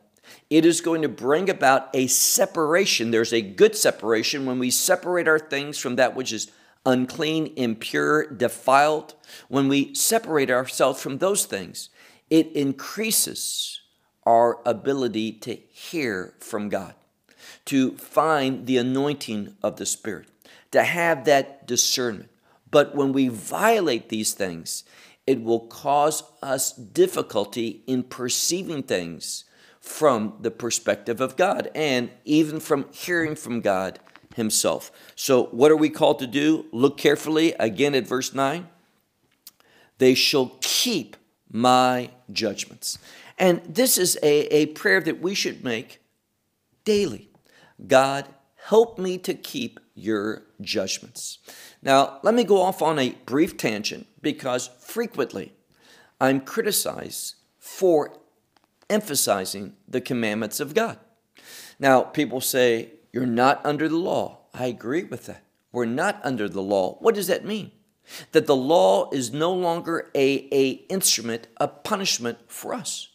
It 0.49 0.65
is 0.65 0.81
going 0.81 1.03
to 1.03 1.09
bring 1.09 1.51
about 1.51 1.91
a 1.95 2.07
separation. 2.07 3.11
There's 3.11 3.33
a 3.33 3.43
good 3.43 3.77
separation 3.77 4.47
when 4.47 4.59
we 4.59 4.71
separate 4.71 5.29
our 5.29 5.39
things 5.39 5.79
from 5.79 5.97
that 5.97 6.15
which 6.15 6.33
is 6.33 6.51
unclean, 6.87 7.53
impure, 7.57 8.27
defiled. 8.27 9.15
When 9.49 9.69
we 9.69 9.95
separate 9.95 10.51
ourselves 10.51 11.01
from 11.01 11.19
those 11.19 11.45
things, 11.45 11.91
it 12.31 12.53
increases 12.53 13.81
our 14.27 14.61
ability 14.65 15.33
to 15.33 15.55
hear 15.71 16.35
from 16.39 16.69
God, 16.69 16.95
to 17.67 17.93
find 17.97 18.67
the 18.67 18.79
anointing 18.79 19.57
of 19.63 19.77
the 19.77 19.87
Spirit, 19.87 20.29
to 20.71 20.83
have 20.83 21.25
that 21.25 21.67
discernment. 21.67 22.31
But 22.71 22.95
when 22.95 23.13
we 23.13 23.29
violate 23.29 24.09
these 24.09 24.33
things, 24.33 24.85
it 25.27 25.43
will 25.43 25.61
cause 25.61 26.23
us 26.43 26.73
difficulty 26.73 27.83
in 27.87 28.03
perceiving 28.03 28.83
things 28.83 29.45
from 29.81 30.35
the 30.41 30.51
perspective 30.51 31.21
of 31.21 31.37
God 31.37 31.71
and 31.75 32.11
even 32.25 32.59
from 32.59 32.87
hearing 32.91 33.37
from 33.37 33.61
God 33.61 34.01
Himself. 34.35 34.91
So, 35.15 35.45
what 35.47 35.71
are 35.71 35.77
we 35.77 35.91
called 35.91 36.19
to 36.21 36.27
do? 36.27 36.67
Look 36.73 36.97
carefully 36.99 37.53
again 37.61 37.95
at 37.95 38.07
verse 38.07 38.35
9. 38.35 38.69
They 39.99 40.15
shall 40.15 40.57
keep 40.61 41.17
my 41.51 42.11
judgments. 42.33 42.99
And 43.39 43.63
this 43.69 43.99
is 43.99 44.17
a, 44.23 44.55
a 44.55 44.67
prayer 44.67 45.01
that 45.01 45.21
we 45.21 45.35
should 45.35 45.65
make 45.65 46.01
daily. 46.85 47.31
God, 47.87 48.27
help 48.57 48.99
me 48.99 49.19
to 49.19 49.35
keep 49.35 49.81
your 49.95 50.43
judgments. 50.61 51.39
Now, 51.83 52.19
let 52.23 52.35
me 52.35 52.45
go 52.45 52.61
off 52.61 52.83
on 52.83 52.99
a 52.99 53.11
brief 53.27 53.57
tangent 53.57 54.07
because 54.23 54.69
frequently 54.81 55.53
I'm 56.21 56.41
criticized 56.41 57.35
for 57.59 58.17
emphasizing 58.89 59.75
the 59.89 60.01
commandments 60.01 60.61
of 60.61 60.75
God. 60.75 60.99
Now, 61.79 62.03
people 62.03 62.41
say, 62.41 62.93
You're 63.13 63.27
not 63.27 63.65
under 63.65 63.89
the 63.89 63.97
law. 63.97 64.39
I 64.53 64.67
agree 64.67 65.05
with 65.05 65.27
that. 65.27 65.45
We're 65.73 65.87
not 65.87 66.21
under 66.23 66.49
the 66.49 66.63
law. 66.63 66.97
What 67.01 67.15
does 67.15 67.27
that 67.27 67.45
mean? 67.45 67.73
That 68.33 68.47
the 68.47 68.57
law 68.57 69.11
is 69.11 69.33
no 69.33 69.53
longer 69.53 70.11
a, 70.15 70.49
a 70.53 70.71
instrument 70.89 71.49
of 71.57 71.83
punishment 71.83 72.39
for 72.47 72.75
us. 72.75 73.09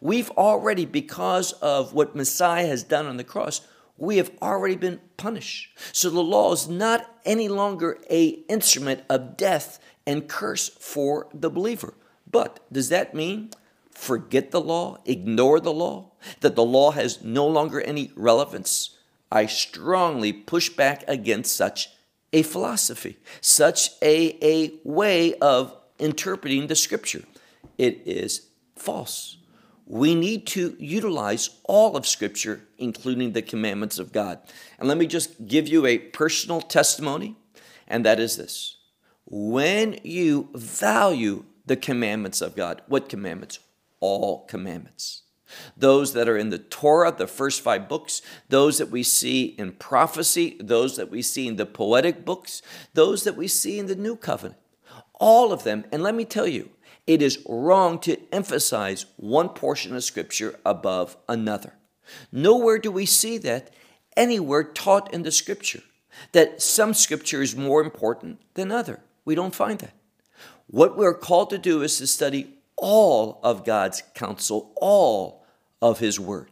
We've 0.00 0.30
already, 0.32 0.84
because 0.84 1.52
of 1.52 1.92
what 1.92 2.16
Messiah 2.16 2.66
has 2.66 2.82
done 2.82 3.06
on 3.06 3.16
the 3.16 3.24
cross, 3.24 3.60
we 3.96 4.16
have 4.16 4.30
already 4.42 4.76
been 4.76 5.00
punished. 5.16 5.76
So 5.92 6.10
the 6.10 6.20
law 6.20 6.52
is 6.52 6.68
not 6.68 7.08
any 7.24 7.48
longer 7.48 7.98
a 8.10 8.26
instrument 8.48 9.02
of 9.08 9.36
death 9.36 9.78
and 10.06 10.28
curse 10.28 10.68
for 10.68 11.28
the 11.32 11.50
believer. 11.50 11.94
But 12.30 12.60
does 12.72 12.88
that 12.88 13.14
mean 13.14 13.50
forget 13.90 14.50
the 14.50 14.60
law, 14.60 14.98
ignore 15.04 15.60
the 15.60 15.72
law, 15.72 16.10
that 16.40 16.56
the 16.56 16.64
law 16.64 16.90
has 16.90 17.22
no 17.22 17.46
longer 17.46 17.80
any 17.80 18.10
relevance? 18.16 18.96
I 19.30 19.46
strongly 19.46 20.32
push 20.32 20.68
back 20.68 21.04
against 21.06 21.56
such 21.56 21.90
a 22.32 22.42
philosophy, 22.42 23.18
such 23.40 23.90
a, 24.02 24.36
a 24.44 24.72
way 24.82 25.34
of 25.34 25.76
interpreting 25.98 26.66
the 26.66 26.74
scripture. 26.74 27.22
It 27.78 28.02
is 28.04 28.48
false 28.76 29.38
we 29.86 30.14
need 30.14 30.46
to 30.48 30.76
utilize 30.78 31.50
all 31.64 31.96
of 31.96 32.06
Scripture, 32.06 32.62
including 32.78 33.32
the 33.32 33.42
commandments 33.42 33.98
of 33.98 34.12
God. 34.12 34.38
And 34.78 34.88
let 34.88 34.98
me 34.98 35.06
just 35.06 35.46
give 35.46 35.68
you 35.68 35.86
a 35.86 35.98
personal 35.98 36.60
testimony, 36.60 37.36
and 37.86 38.04
that 38.04 38.18
is 38.18 38.36
this. 38.36 38.78
When 39.26 39.98
you 40.02 40.48
value 40.54 41.44
the 41.66 41.76
commandments 41.76 42.40
of 42.40 42.56
God, 42.56 42.82
what 42.86 43.08
commandments? 43.08 43.58
All 44.00 44.44
commandments. 44.46 45.22
Those 45.76 46.14
that 46.14 46.28
are 46.28 46.36
in 46.36 46.50
the 46.50 46.58
Torah, 46.58 47.12
the 47.12 47.26
first 47.26 47.60
five 47.60 47.88
books, 47.88 48.22
those 48.48 48.78
that 48.78 48.90
we 48.90 49.02
see 49.02 49.44
in 49.44 49.72
prophecy, 49.72 50.56
those 50.60 50.96
that 50.96 51.10
we 51.10 51.22
see 51.22 51.46
in 51.46 51.56
the 51.56 51.66
poetic 51.66 52.24
books, 52.24 52.60
those 52.94 53.24
that 53.24 53.36
we 53.36 53.48
see 53.48 53.78
in 53.78 53.86
the 53.86 53.94
new 53.94 54.16
covenant. 54.16 54.60
All 55.14 55.52
of 55.52 55.62
them. 55.62 55.84
And 55.92 56.02
let 56.02 56.14
me 56.14 56.24
tell 56.24 56.46
you, 56.46 56.70
it 57.06 57.20
is 57.20 57.44
wrong 57.48 57.98
to 58.00 58.18
emphasize 58.32 59.06
one 59.16 59.50
portion 59.50 59.94
of 59.94 60.04
Scripture 60.04 60.58
above 60.64 61.16
another. 61.28 61.74
Nowhere 62.32 62.78
do 62.78 62.90
we 62.90 63.06
see 63.06 63.38
that 63.38 63.70
anywhere 64.16 64.64
taught 64.64 65.12
in 65.12 65.22
the 65.22 65.32
Scripture, 65.32 65.82
that 66.32 66.62
some 66.62 66.94
Scripture 66.94 67.42
is 67.42 67.56
more 67.56 67.82
important 67.82 68.40
than 68.54 68.72
other. 68.72 69.00
We 69.24 69.34
don't 69.34 69.54
find 69.54 69.78
that. 69.80 69.94
What 70.66 70.96
we're 70.96 71.14
called 71.14 71.50
to 71.50 71.58
do 71.58 71.82
is 71.82 71.98
to 71.98 72.06
study 72.06 72.54
all 72.76 73.38
of 73.42 73.64
God's 73.64 74.02
counsel, 74.14 74.72
all 74.76 75.44
of 75.82 75.98
His 75.98 76.18
Word. 76.18 76.48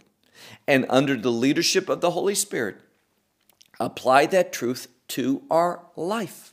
And 0.69 0.87
under 0.89 1.17
the 1.17 1.33
leadership 1.33 1.89
of 1.89 2.01
the 2.01 2.11
Holy 2.11 2.35
Spirit, 2.35 2.77
apply 3.81 4.27
that 4.27 4.53
truth 4.53 4.89
to 5.09 5.43
our 5.51 5.83
life. 5.97 6.53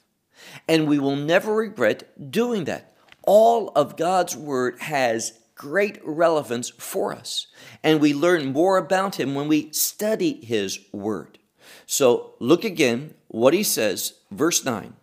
And 0.68 0.88
we 0.88 1.00
will 1.00 1.16
never 1.16 1.54
regret 1.54 2.32
doing 2.32 2.64
that 2.66 2.96
all 3.30 3.72
of 3.76 3.96
God's 3.96 4.36
Word 4.36 4.80
has 4.80 5.38
great 5.54 6.00
relevance 6.04 6.70
for 6.70 7.14
us. 7.14 7.46
And 7.84 8.02
we 8.02 8.12
learn 8.12 8.52
more 8.52 8.80
about 8.80 9.20
Him 9.20 9.36
when 9.36 9.48
we 9.48 9.72
study 9.72 10.44
His 10.44 10.80
Word. 10.92 11.38
So 11.86 12.34
look 12.40 12.64
again 12.64 13.14
what 13.28 13.54
He 13.54 13.62
says, 13.62 14.16
verse 14.32 14.66
9 14.66 14.96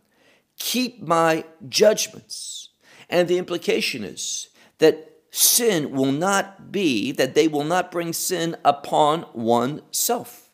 Keep 0.59 1.03
my 1.03 1.45
judgments. 1.69 2.71
And 3.09 3.29
the 3.29 3.39
implication 3.39 4.03
is 4.03 4.49
that 4.79 5.21
sin 5.31 5.93
will 5.93 6.11
not 6.11 6.73
be, 6.73 7.12
that 7.12 7.37
they 7.37 7.47
will 7.47 7.62
not 7.62 7.93
bring 7.93 8.12
sin 8.12 8.57
upon 8.65 9.25
oneself. 9.35 10.51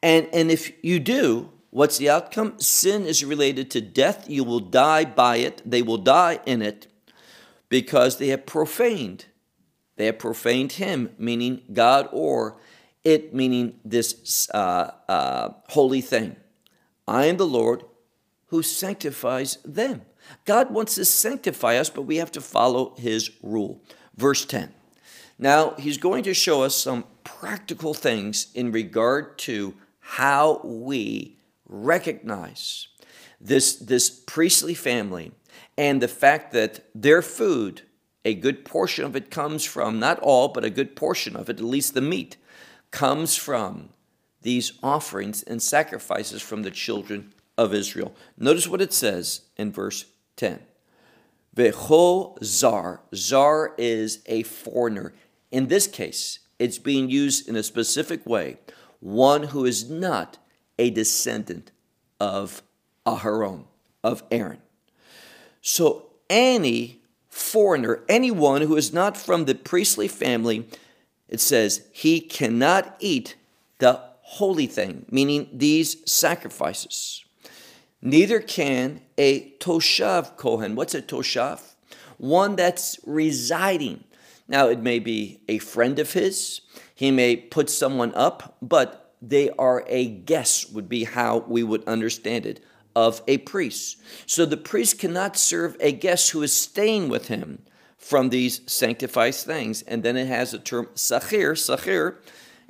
And, 0.00 0.28
and 0.32 0.52
if 0.52 0.70
you 0.84 1.00
do, 1.00 1.50
What's 1.76 1.98
the 1.98 2.08
outcome? 2.08 2.58
Sin 2.58 3.04
is 3.04 3.22
related 3.22 3.70
to 3.72 3.82
death. 3.82 4.30
You 4.30 4.44
will 4.44 4.60
die 4.60 5.04
by 5.04 5.36
it. 5.36 5.60
They 5.62 5.82
will 5.82 5.98
die 5.98 6.40
in 6.46 6.62
it 6.62 6.86
because 7.68 8.16
they 8.16 8.28
have 8.28 8.46
profaned. 8.46 9.26
They 9.96 10.06
have 10.06 10.18
profaned 10.18 10.72
Him, 10.72 11.10
meaning 11.18 11.60
God, 11.70 12.08
or 12.12 12.56
it, 13.04 13.34
meaning 13.34 13.78
this 13.84 14.48
uh, 14.54 14.92
uh, 15.06 15.50
holy 15.68 16.00
thing. 16.00 16.36
I 17.06 17.26
am 17.26 17.36
the 17.36 17.46
Lord 17.46 17.84
who 18.46 18.62
sanctifies 18.62 19.58
them. 19.62 20.00
God 20.46 20.70
wants 20.70 20.94
to 20.94 21.04
sanctify 21.04 21.76
us, 21.76 21.90
but 21.90 22.02
we 22.02 22.16
have 22.16 22.32
to 22.32 22.40
follow 22.40 22.94
His 22.96 23.30
rule. 23.42 23.82
Verse 24.16 24.46
10. 24.46 24.72
Now, 25.38 25.74
He's 25.74 25.98
going 25.98 26.24
to 26.24 26.32
show 26.32 26.62
us 26.62 26.74
some 26.74 27.04
practical 27.22 27.92
things 27.92 28.46
in 28.54 28.72
regard 28.72 29.36
to 29.40 29.74
how 30.00 30.62
we 30.64 31.35
recognize 31.68 32.88
this, 33.40 33.76
this 33.76 34.10
priestly 34.10 34.74
family 34.74 35.32
and 35.76 36.00
the 36.00 36.08
fact 36.08 36.52
that 36.52 36.86
their 36.94 37.22
food, 37.22 37.82
a 38.24 38.34
good 38.34 38.64
portion 38.64 39.04
of 39.04 39.14
it 39.14 39.30
comes 39.30 39.64
from, 39.64 39.98
not 39.98 40.18
all, 40.20 40.48
but 40.48 40.64
a 40.64 40.70
good 40.70 40.96
portion 40.96 41.36
of 41.36 41.48
it, 41.48 41.58
at 41.58 41.64
least 41.64 41.94
the 41.94 42.00
meat, 42.00 42.36
comes 42.90 43.36
from 43.36 43.90
these 44.42 44.72
offerings 44.82 45.42
and 45.42 45.62
sacrifices 45.62 46.40
from 46.40 46.62
the 46.62 46.70
children 46.70 47.32
of 47.58 47.74
Israel. 47.74 48.14
Notice 48.38 48.68
what 48.68 48.80
it 48.80 48.92
says 48.92 49.42
in 49.56 49.72
verse 49.72 50.06
10. 50.36 50.60
Veho 51.54 52.42
zar. 52.44 53.00
Zar 53.14 53.74
is 53.78 54.22
a 54.26 54.42
foreigner. 54.42 55.14
In 55.50 55.68
this 55.68 55.86
case, 55.86 56.40
it's 56.58 56.78
being 56.78 57.08
used 57.08 57.48
in 57.48 57.56
a 57.56 57.62
specific 57.62 58.26
way, 58.26 58.58
one 59.00 59.44
who 59.44 59.64
is 59.64 59.88
not 59.88 60.38
a 60.78 60.90
descendant 60.90 61.70
of 62.20 62.62
Aharon, 63.06 63.64
of 64.02 64.22
Aaron. 64.30 64.58
So 65.60 66.06
any 66.28 67.00
foreigner, 67.28 68.02
anyone 68.08 68.62
who 68.62 68.76
is 68.76 68.92
not 68.92 69.16
from 69.16 69.44
the 69.44 69.54
priestly 69.54 70.08
family, 70.08 70.68
it 71.28 71.40
says 71.40 71.86
he 71.92 72.20
cannot 72.20 72.96
eat 73.00 73.36
the 73.78 74.00
holy 74.22 74.66
thing, 74.66 75.06
meaning 75.10 75.48
these 75.52 76.08
sacrifices. 76.10 77.24
Neither 78.02 78.40
can 78.40 79.00
a 79.18 79.50
toshav 79.58 80.36
kohen. 80.36 80.74
What's 80.74 80.94
a 80.94 81.02
toshav? 81.02 81.74
One 82.18 82.56
that's 82.56 82.98
residing. 83.04 84.04
Now, 84.48 84.68
it 84.68 84.80
may 84.80 84.98
be 84.98 85.40
a 85.48 85.58
friend 85.58 85.98
of 85.98 86.12
his, 86.12 86.60
he 86.94 87.10
may 87.10 87.36
put 87.36 87.68
someone 87.68 88.14
up, 88.14 88.56
but 88.62 89.05
they 89.28 89.50
are 89.50 89.84
a 89.88 90.06
guest, 90.06 90.72
would 90.72 90.88
be 90.88 91.04
how 91.04 91.38
we 91.38 91.62
would 91.62 91.84
understand 91.84 92.46
it, 92.46 92.62
of 92.94 93.22
a 93.28 93.38
priest. 93.38 93.98
So 94.24 94.46
the 94.46 94.56
priest 94.56 94.98
cannot 94.98 95.36
serve 95.36 95.76
a 95.80 95.92
guest 95.92 96.30
who 96.30 96.42
is 96.42 96.52
staying 96.52 97.08
with 97.08 97.28
him 97.28 97.62
from 97.98 98.30
these 98.30 98.60
sanctified 98.66 99.34
things. 99.34 99.82
And 99.82 100.02
then 100.02 100.16
it 100.16 100.28
has 100.28 100.52
the 100.52 100.58
term 100.58 100.86
sachir. 100.94 101.52
Sachir 101.52 102.16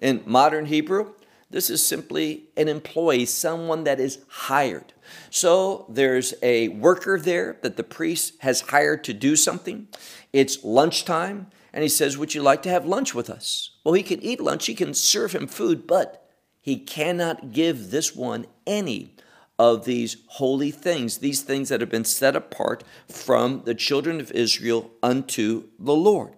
in 0.01 0.23
modern 0.27 0.67
Hebrew, 0.67 1.13
this 1.51 1.71
is 1.71 1.85
simply 1.85 2.49
an 2.57 2.69
employee, 2.69 3.25
someone 3.25 3.85
that 3.85 4.01
is 4.01 4.19
hired. 4.29 4.93
So 5.31 5.87
there's 5.89 6.35
a 6.43 6.69
worker 6.69 7.21
there 7.21 7.59
that 7.63 7.77
the 7.77 7.85
priest 7.85 8.35
has 8.41 8.63
hired 8.63 9.05
to 9.05 9.15
do 9.15 9.37
something. 9.37 9.89
It's 10.33 10.65
lunchtime, 10.65 11.47
and 11.73 11.83
he 11.83 11.89
says, 11.89 12.19
Would 12.19 12.35
you 12.35 12.43
like 12.43 12.63
to 12.63 12.71
have 12.71 12.85
lunch 12.85 13.15
with 13.15 13.31
us? 13.31 13.71
Well, 13.85 13.95
he 13.95 14.03
can 14.03 14.21
eat 14.23 14.41
lunch, 14.41 14.67
he 14.67 14.75
can 14.75 14.93
serve 14.93 15.33
him 15.33 15.47
food, 15.47 15.87
but 15.87 16.26
he 16.67 16.77
cannot 16.77 17.53
give 17.53 17.93
this 17.93 18.17
one 18.17 18.45
any 18.67 19.15
of 19.57 19.85
these 19.85 20.17
holy 20.27 20.73
things, 20.73 21.19
these 21.19 21.43
things 21.43 21.69
that 21.69 21.81
have 21.81 21.91
been 21.91 22.05
set 22.05 22.35
apart 22.35 22.83
from 23.09 23.63
the 23.65 23.75
children 23.75 24.19
of 24.19 24.33
Israel 24.33 24.91
unto 25.01 25.69
the 25.79 25.95
Lord. 25.95 26.33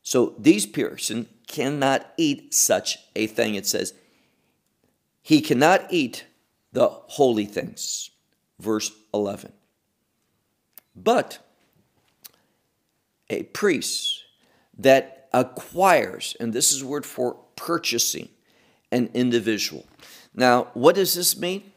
So 0.00 0.34
these 0.38 0.64
person 0.64 1.28
cannot 1.46 2.10
eat 2.16 2.54
such 2.54 3.00
a 3.14 3.26
thing. 3.26 3.54
It 3.54 3.66
says, 3.66 3.92
he 5.20 5.42
cannot 5.42 5.84
eat 5.90 6.24
the 6.72 6.88
holy 6.88 7.44
things. 7.44 8.08
Verse 8.58 8.90
11. 9.12 9.52
But 10.96 11.38
a 13.28 13.42
priest 13.42 14.22
that 14.78 15.28
acquires, 15.34 16.34
and 16.40 16.54
this 16.54 16.72
is 16.72 16.80
a 16.80 16.86
word 16.86 17.04
for 17.04 17.36
purchasing, 17.56 18.30
an 18.90 19.10
individual. 19.14 19.86
Now, 20.34 20.68
what 20.74 20.94
does 20.94 21.14
this 21.14 21.38
mean? 21.38 21.72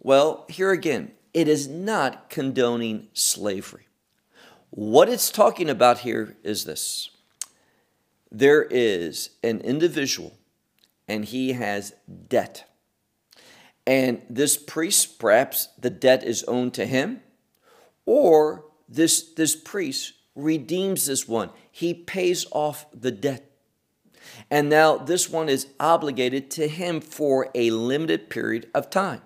Well, 0.00 0.46
here 0.48 0.70
again, 0.70 1.12
it 1.32 1.48
is 1.48 1.68
not 1.68 2.30
condoning 2.30 3.08
slavery. 3.12 3.86
What 4.70 5.08
it's 5.08 5.30
talking 5.30 5.68
about 5.68 6.00
here 6.00 6.36
is 6.42 6.64
this 6.64 7.10
there 8.30 8.62
is 8.62 9.30
an 9.42 9.60
individual 9.60 10.32
and 11.08 11.24
he 11.24 11.52
has 11.52 11.92
debt. 12.28 12.64
And 13.86 14.22
this 14.30 14.56
priest, 14.56 15.18
perhaps 15.18 15.68
the 15.76 15.90
debt 15.90 16.22
is 16.22 16.44
owed 16.46 16.74
to 16.74 16.86
him, 16.86 17.22
or 18.06 18.66
this, 18.88 19.32
this 19.32 19.56
priest 19.56 20.12
redeems 20.36 21.06
this 21.06 21.26
one. 21.26 21.50
He 21.72 21.94
pays 21.94 22.46
off 22.52 22.86
the 22.94 23.10
debt. 23.10 23.49
And 24.50 24.68
now 24.68 24.96
this 24.96 25.30
one 25.30 25.48
is 25.48 25.68
obligated 25.78 26.50
to 26.52 26.66
him 26.66 27.00
for 27.00 27.50
a 27.54 27.70
limited 27.70 28.28
period 28.28 28.68
of 28.74 28.90
time. 28.90 29.22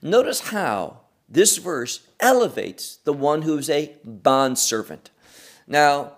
Notice 0.00 0.40
how 0.50 1.00
this 1.28 1.58
verse 1.58 2.06
elevates 2.18 2.96
the 3.04 3.12
one 3.12 3.42
who's 3.42 3.68
a 3.68 3.96
bondservant. 4.04 5.10
Now, 5.66 6.12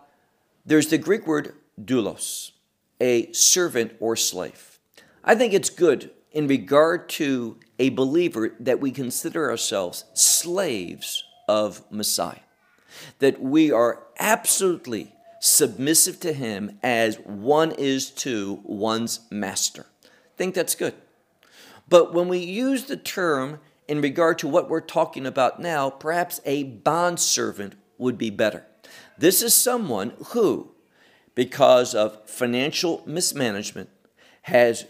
there's 0.64 0.88
the 0.88 0.98
Greek 0.98 1.26
word 1.26 1.54
doulos, 1.80 2.52
a 3.00 3.32
servant 3.32 3.94
or 4.00 4.16
slave. 4.16 4.78
I 5.24 5.34
think 5.34 5.52
it's 5.52 5.70
good 5.70 6.10
in 6.30 6.46
regard 6.46 7.08
to 7.10 7.58
a 7.78 7.90
believer 7.90 8.54
that 8.60 8.80
we 8.80 8.90
consider 8.90 9.50
ourselves 9.50 10.04
slaves 10.14 11.24
of 11.48 11.82
Messiah, 11.90 12.40
that 13.18 13.40
we 13.40 13.70
are 13.70 14.04
absolutely 14.18 15.14
submissive 15.44 16.20
to 16.20 16.32
him 16.32 16.78
as 16.84 17.18
one 17.18 17.72
is 17.72 18.10
to 18.10 18.60
one's 18.62 19.18
master. 19.28 19.86
I 20.04 20.36
think 20.36 20.54
that's 20.54 20.76
good. 20.76 20.94
But 21.88 22.14
when 22.14 22.28
we 22.28 22.38
use 22.38 22.84
the 22.84 22.96
term 22.96 23.58
in 23.88 24.00
regard 24.00 24.38
to 24.38 24.46
what 24.46 24.70
we're 24.70 24.80
talking 24.80 25.26
about 25.26 25.60
now, 25.60 25.90
perhaps 25.90 26.40
a 26.44 26.62
bondservant 26.62 27.74
would 27.98 28.16
be 28.16 28.30
better. 28.30 28.64
This 29.18 29.42
is 29.42 29.52
someone 29.52 30.12
who, 30.26 30.70
because 31.34 31.92
of 31.92 32.30
financial 32.30 33.02
mismanagement, 33.04 33.90
has 34.42 34.86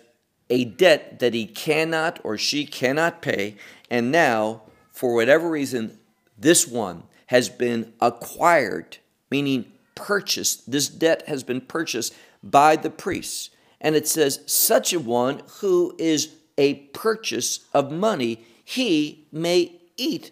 a 0.51 0.67
debt 0.67 1.19
that 1.21 1.33
he 1.33 1.47
cannot 1.47 2.21
or 2.23 2.37
she 2.37 2.67
cannot 2.67 3.23
pay, 3.23 3.57
and 3.91 4.13
now, 4.13 4.65
for 4.91 5.15
whatever 5.15 5.49
reason, 5.49 5.99
this 6.37 6.69
one 6.69 7.05
has 7.29 7.49
been 7.49 7.95
acquired, 8.03 8.99
meaning 9.31 9.72
purchased. 10.03 10.71
This 10.71 10.89
debt 10.89 11.27
has 11.29 11.43
been 11.43 11.61
purchased 11.61 12.15
by 12.43 12.77
the 12.77 12.91
priests. 12.91 13.51
And 13.81 13.97
it 13.97 14.07
says, 14.07 14.41
such 14.47 14.93
a 14.93 15.01
one 15.01 15.43
who 15.61 15.95
is 15.99 16.35
a 16.59 16.75
purchase 16.93 17.61
of 17.73 17.91
money, 17.91 18.45
he 18.65 19.27
may 19.33 19.81
eat 19.97 20.31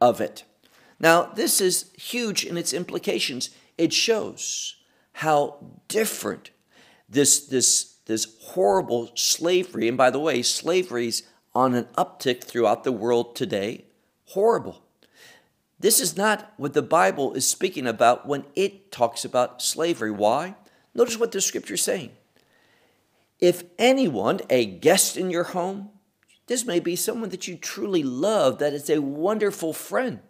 of 0.00 0.20
it. 0.20 0.44
Now, 0.98 1.24
this 1.34 1.60
is 1.60 1.90
huge 1.96 2.44
in 2.44 2.56
its 2.56 2.72
implications. 2.72 3.50
It 3.78 3.92
shows 3.92 4.76
how 5.12 5.58
different 5.88 6.50
this, 7.08 7.46
this 7.46 7.94
this 8.06 8.36
horrible 8.40 9.10
slavery. 9.14 9.88
And 9.88 9.96
by 9.96 10.10
the 10.10 10.18
way, 10.18 10.42
slavery's 10.42 11.22
on 11.54 11.74
an 11.74 11.84
uptick 11.96 12.44
throughout 12.44 12.84
the 12.84 12.92
world 12.92 13.36
today. 13.36 13.86
Horrible. 14.26 14.83
This 15.78 16.00
is 16.00 16.16
not 16.16 16.52
what 16.56 16.72
the 16.72 16.82
Bible 16.82 17.34
is 17.34 17.46
speaking 17.46 17.86
about 17.86 18.26
when 18.26 18.44
it 18.54 18.90
talks 18.90 19.24
about 19.24 19.60
slavery. 19.60 20.10
Why? 20.10 20.54
Notice 20.94 21.18
what 21.18 21.32
the 21.32 21.40
scripture 21.40 21.74
is 21.74 21.82
saying. 21.82 22.12
If 23.40 23.64
anyone, 23.78 24.40
a 24.48 24.64
guest 24.64 25.16
in 25.16 25.30
your 25.30 25.44
home, 25.44 25.90
this 26.46 26.64
may 26.64 26.80
be 26.80 26.96
someone 26.96 27.30
that 27.30 27.48
you 27.48 27.56
truly 27.56 28.02
love, 28.02 28.58
that 28.58 28.72
is 28.72 28.88
a 28.88 29.00
wonderful 29.00 29.72
friend. 29.72 30.20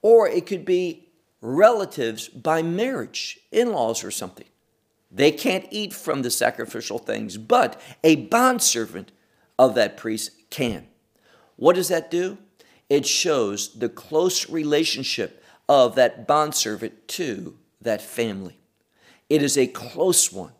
Or 0.00 0.28
it 0.28 0.46
could 0.46 0.64
be 0.64 1.08
relatives 1.40 2.28
by 2.28 2.62
marriage, 2.62 3.40
in 3.50 3.72
laws 3.72 4.04
or 4.04 4.10
something. 4.10 4.46
They 5.10 5.30
can't 5.30 5.66
eat 5.70 5.92
from 5.92 6.22
the 6.22 6.30
sacrificial 6.30 6.98
things, 6.98 7.38
but 7.38 7.80
a 8.04 8.16
bondservant 8.16 9.12
of 9.58 9.74
that 9.74 9.96
priest 9.96 10.30
can. 10.50 10.86
What 11.56 11.76
does 11.76 11.88
that 11.88 12.10
do? 12.10 12.38
It 12.88 13.06
shows 13.06 13.74
the 13.74 13.88
close 13.88 14.48
relationship 14.48 15.42
of 15.68 15.94
that 15.96 16.26
bondservant 16.26 17.08
to 17.08 17.56
that 17.80 18.00
family. 18.00 18.58
It 19.28 19.42
is 19.42 19.58
a 19.58 19.66
close 19.66 20.32
one. 20.32 20.52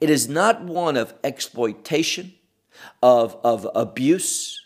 It 0.00 0.10
is 0.10 0.28
not 0.28 0.62
one 0.62 0.96
of 0.96 1.14
exploitation, 1.22 2.34
of, 3.02 3.36
of 3.44 3.68
abuse, 3.74 4.60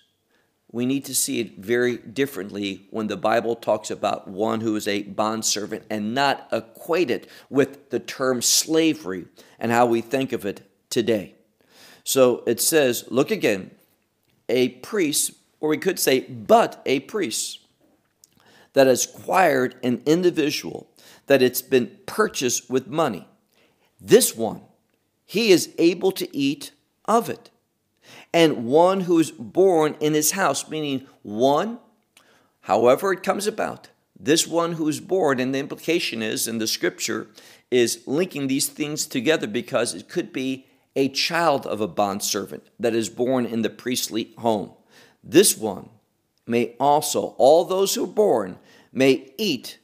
we 0.73 0.87
need 0.87 1.05
to 1.07 1.15
see 1.15 1.41
it 1.41 1.59
very 1.59 1.97
differently 1.97 2.87
when 2.91 3.09
the 3.09 3.17
Bible 3.17 3.57
talks 3.57 3.91
about 3.91 4.29
one 4.29 4.61
who 4.61 4.77
is 4.77 4.87
a 4.87 5.03
bondservant 5.03 5.85
and 5.91 6.15
not 6.15 6.49
equate 6.53 7.11
it 7.11 7.29
with 7.49 7.91
the 7.91 7.99
term 7.99 8.41
slavery 8.41 9.27
and 9.59 9.73
how 9.73 9.87
we 9.87 10.01
think 10.01 10.33
of 10.33 10.47
it 10.47 10.63
today. 10.89 11.35
So 12.05 12.45
it 12.47 12.61
says, 12.61 13.05
look 13.09 13.33
again, 13.33 13.73
a 14.49 14.69
priest, 14.69 15.33
or 15.61 15.69
we 15.69 15.79
could 15.79 15.99
say, 15.99 16.21
but 16.21 16.83
a 16.87 17.01
priest 17.01 17.61
that 18.73 18.87
has 18.87 19.05
acquired 19.05 19.75
an 19.83 20.03
individual, 20.07 20.89
that 21.27 21.43
it's 21.43 21.63
been 21.63 21.91
purchased 22.07 22.71
with 22.71 22.87
money. 22.87 23.29
This 24.01 24.35
one, 24.37 24.63
he 25.25 25.51
is 25.51 25.75
able 25.79 26.13
to 26.13 26.37
eat 26.37 26.73
of 27.05 27.29
it. 27.29 27.51
and 28.33 28.67
one 28.67 29.01
who 29.01 29.19
is 29.19 29.31
born 29.31 29.97
in 30.01 30.15
his 30.15 30.33
house, 30.33 30.69
meaning 30.69 31.07
one, 31.23 31.79
however 32.63 33.13
it 33.13 33.23
comes 33.23 33.47
about, 33.47 33.89
this 34.19 34.47
one 34.47 34.73
who 34.73 34.89
is 34.89 35.01
born, 35.01 35.41
and 35.41 35.55
the 35.55 35.59
implication 35.59 36.23
is, 36.23 36.47
in 36.47 36.59
the 36.59 36.67
scripture 36.67 37.29
is 37.71 38.03
linking 38.07 38.49
these 38.49 38.69
things 38.69 39.07
together 39.07 39.47
because 39.47 39.95
it 39.95 40.09
could 40.09 40.33
be 40.33 40.67
a 40.97 41.09
child 41.09 41.67
of 41.67 41.81
a 41.81 41.87
bondservant 41.87 42.65
that 42.79 42.95
is 42.95 43.09
born 43.09 43.47
in 43.47 43.63
the 43.63 43.71
priestly 43.71 44.33
home. 44.39 44.73
This 45.23 45.57
one 45.57 45.89
may 46.47 46.75
also, 46.81 47.35
all 47.39 47.65
those 47.65 47.95
who 47.95 48.05
are 48.05 48.07
born, 48.07 48.59
may 48.93 49.33
eat 49.39 49.79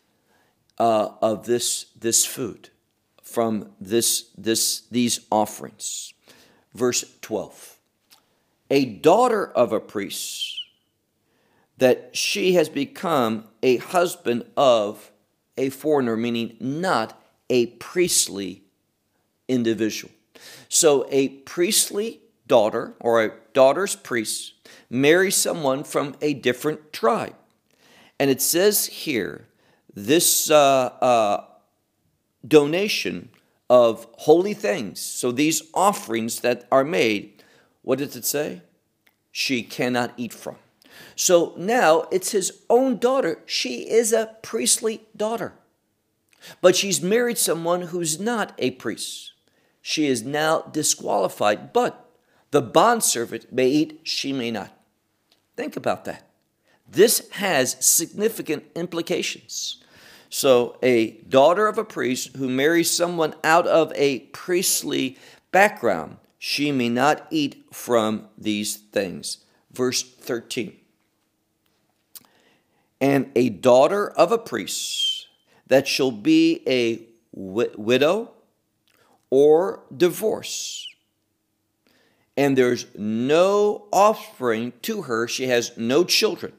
uh, 0.79 1.11
of 1.23 1.47
this, 1.47 1.87
this 1.99 2.25
food 2.25 2.71
from 3.23 3.73
this, 3.81 4.31
this, 4.37 4.83
these 4.91 5.21
offerings. 5.31 6.13
Verse 6.75 7.05
12 7.23 7.79
A 8.71 8.85
daughter 8.85 9.47
of 9.47 9.73
a 9.73 9.81
priest, 9.81 10.61
that 11.79 12.17
she 12.17 12.55
has 12.55 12.69
become 12.69 13.45
a 13.63 13.77
husband 13.77 14.45
of 14.57 15.11
a 15.57 15.71
foreigner, 15.71 16.17
meaning 16.17 16.57
not 16.61 17.21
a 17.49 17.67
priestly 17.67 18.63
individual. 19.49 20.13
So 20.69 21.07
a 21.11 21.29
priestly 21.29 22.21
daughter 22.47 22.95
or 23.01 23.23
a 23.23 23.33
daughter's 23.53 23.97
priest 23.97 24.55
marries 24.89 25.37
someone 25.37 25.85
from 25.85 26.15
a 26.21 26.35
different 26.35 26.93
tribe. 26.93 27.35
And 28.19 28.31
it 28.31 28.41
says 28.41 28.87
here, 28.87 29.47
this 29.95 30.51
uh, 30.51 30.91
uh, 31.01 31.45
donation 32.47 33.31
of 33.69 34.07
holy 34.19 34.55
things, 34.55 35.01
so 35.01 35.33
these 35.33 35.63
offerings 35.75 36.41
that 36.41 36.67
are 36.71 36.85
made, 36.85 37.43
what 37.83 37.99
does 37.99 38.17
it 38.17 38.25
say? 38.25 38.63
She 39.33 39.63
cannot 39.63 40.13
eat 40.17 40.33
from. 40.33 40.57
So 41.15 41.55
now 41.57 42.05
it's 42.13 42.31
his 42.33 42.63
own 42.71 42.99
daughter. 42.99 43.41
She 43.47 43.89
is 43.89 44.13
a 44.13 44.37
priestly 44.43 45.03
daughter. 45.17 45.55
But 46.61 46.77
she's 46.77 47.03
married 47.03 47.39
someone 47.39 47.83
who's 47.83 48.21
not 48.21 48.55
a 48.59 48.73
priest. 48.73 49.33
She 49.83 50.07
is 50.07 50.23
now 50.23 50.63
disqualified, 50.63 51.73
but 51.73 52.06
the 52.57 52.63
bondservant 52.63 53.53
may 53.53 53.69
eat, 53.69 54.01
she 54.03 54.33
may 54.33 54.51
not. 54.51 54.71
Think 55.59 55.77
about 55.77 56.07
that. 56.07 56.27
This 56.91 57.29
has 57.33 57.77
significant 57.85 58.65
implications. 58.75 59.85
So, 60.31 60.79
a 60.83 61.19
daughter 61.29 61.67
of 61.67 61.77
a 61.77 61.85
priest 61.85 62.35
who 62.37 62.49
marries 62.49 62.91
someone 62.91 63.35
out 63.45 63.67
of 63.67 63.93
a 63.95 64.21
priestly 64.33 65.19
background, 65.53 66.17
she 66.39 66.73
may 66.73 66.89
not 66.89 67.27
eat 67.31 67.67
from 67.75 68.27
these 68.39 68.77
things. 68.77 69.45
Verse 69.71 70.03
13. 70.03 70.79
And 73.03 73.33
a 73.37 73.51
daughter 73.51 74.09
of 74.09 74.33
a 74.33 74.39
priest 74.39 75.27
that 75.67 75.87
shall 75.87 76.11
be 76.11 76.63
a 76.67 77.03
widow 77.35 78.31
or 79.29 79.83
divorce, 79.95 80.86
and 82.37 82.57
there's 82.57 82.87
no 82.97 83.87
offspring 83.93 84.73
to 84.83 85.03
her, 85.03 85.27
she 85.27 85.47
has 85.49 85.77
no 85.77 86.05
children 86.05 86.53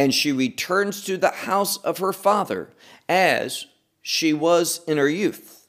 and 0.00 0.14
she 0.14 0.32
returns 0.32 1.04
to 1.04 1.18
the 1.18 1.30
house 1.30 1.76
of 1.78 1.98
her 1.98 2.12
father 2.14 2.70
as 3.06 3.66
she 4.00 4.32
was 4.32 4.80
in 4.86 4.96
her 4.96 5.10
youth. 5.10 5.68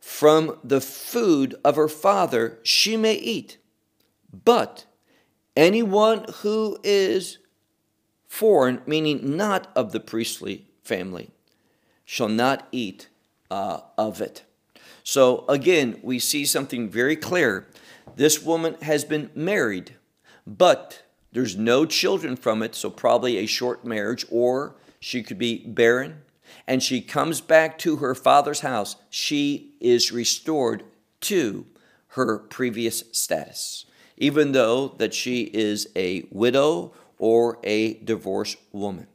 From 0.00 0.58
the 0.64 0.80
food 0.80 1.54
of 1.62 1.76
her 1.76 1.88
father 1.88 2.58
she 2.62 2.96
may 2.96 3.12
eat, 3.12 3.58
but 4.32 4.86
anyone 5.54 6.24
who 6.36 6.78
is 6.82 7.36
foreign, 8.26 8.80
meaning 8.86 9.36
not 9.36 9.70
of 9.76 9.92
the 9.92 10.00
priestly 10.00 10.66
family, 10.82 11.30
shall 12.06 12.28
not 12.28 12.66
eat 12.72 13.08
uh, 13.50 13.80
of 13.98 14.22
it. 14.22 14.43
So 15.04 15.44
again, 15.48 16.00
we 16.02 16.18
see 16.18 16.46
something 16.46 16.88
very 16.88 17.14
clear. 17.14 17.68
This 18.16 18.42
woman 18.42 18.74
has 18.82 19.04
been 19.04 19.30
married, 19.34 19.94
but 20.46 21.02
there's 21.32 21.56
no 21.56 21.84
children 21.84 22.36
from 22.36 22.62
it, 22.62 22.74
so 22.74 22.90
probably 22.90 23.36
a 23.36 23.46
short 23.46 23.84
marriage, 23.84 24.24
or 24.30 24.76
she 24.98 25.22
could 25.22 25.38
be 25.38 25.64
barren. 25.66 26.22
And 26.66 26.82
she 26.82 27.00
comes 27.02 27.40
back 27.40 27.78
to 27.78 27.96
her 27.96 28.14
father's 28.14 28.60
house. 28.60 28.96
She 29.10 29.74
is 29.80 30.10
restored 30.10 30.84
to 31.22 31.66
her 32.08 32.38
previous 32.38 33.04
status, 33.12 33.84
even 34.16 34.52
though 34.52 34.88
that 34.98 35.12
she 35.12 35.42
is 35.42 35.88
a 35.96 36.26
widow 36.30 36.92
or 37.18 37.58
a 37.64 37.94
divorced 37.94 38.56
woman. 38.72 39.08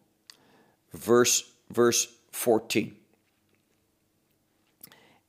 Verse, 0.93 1.51
verse 1.71 2.13
14. 2.31 2.95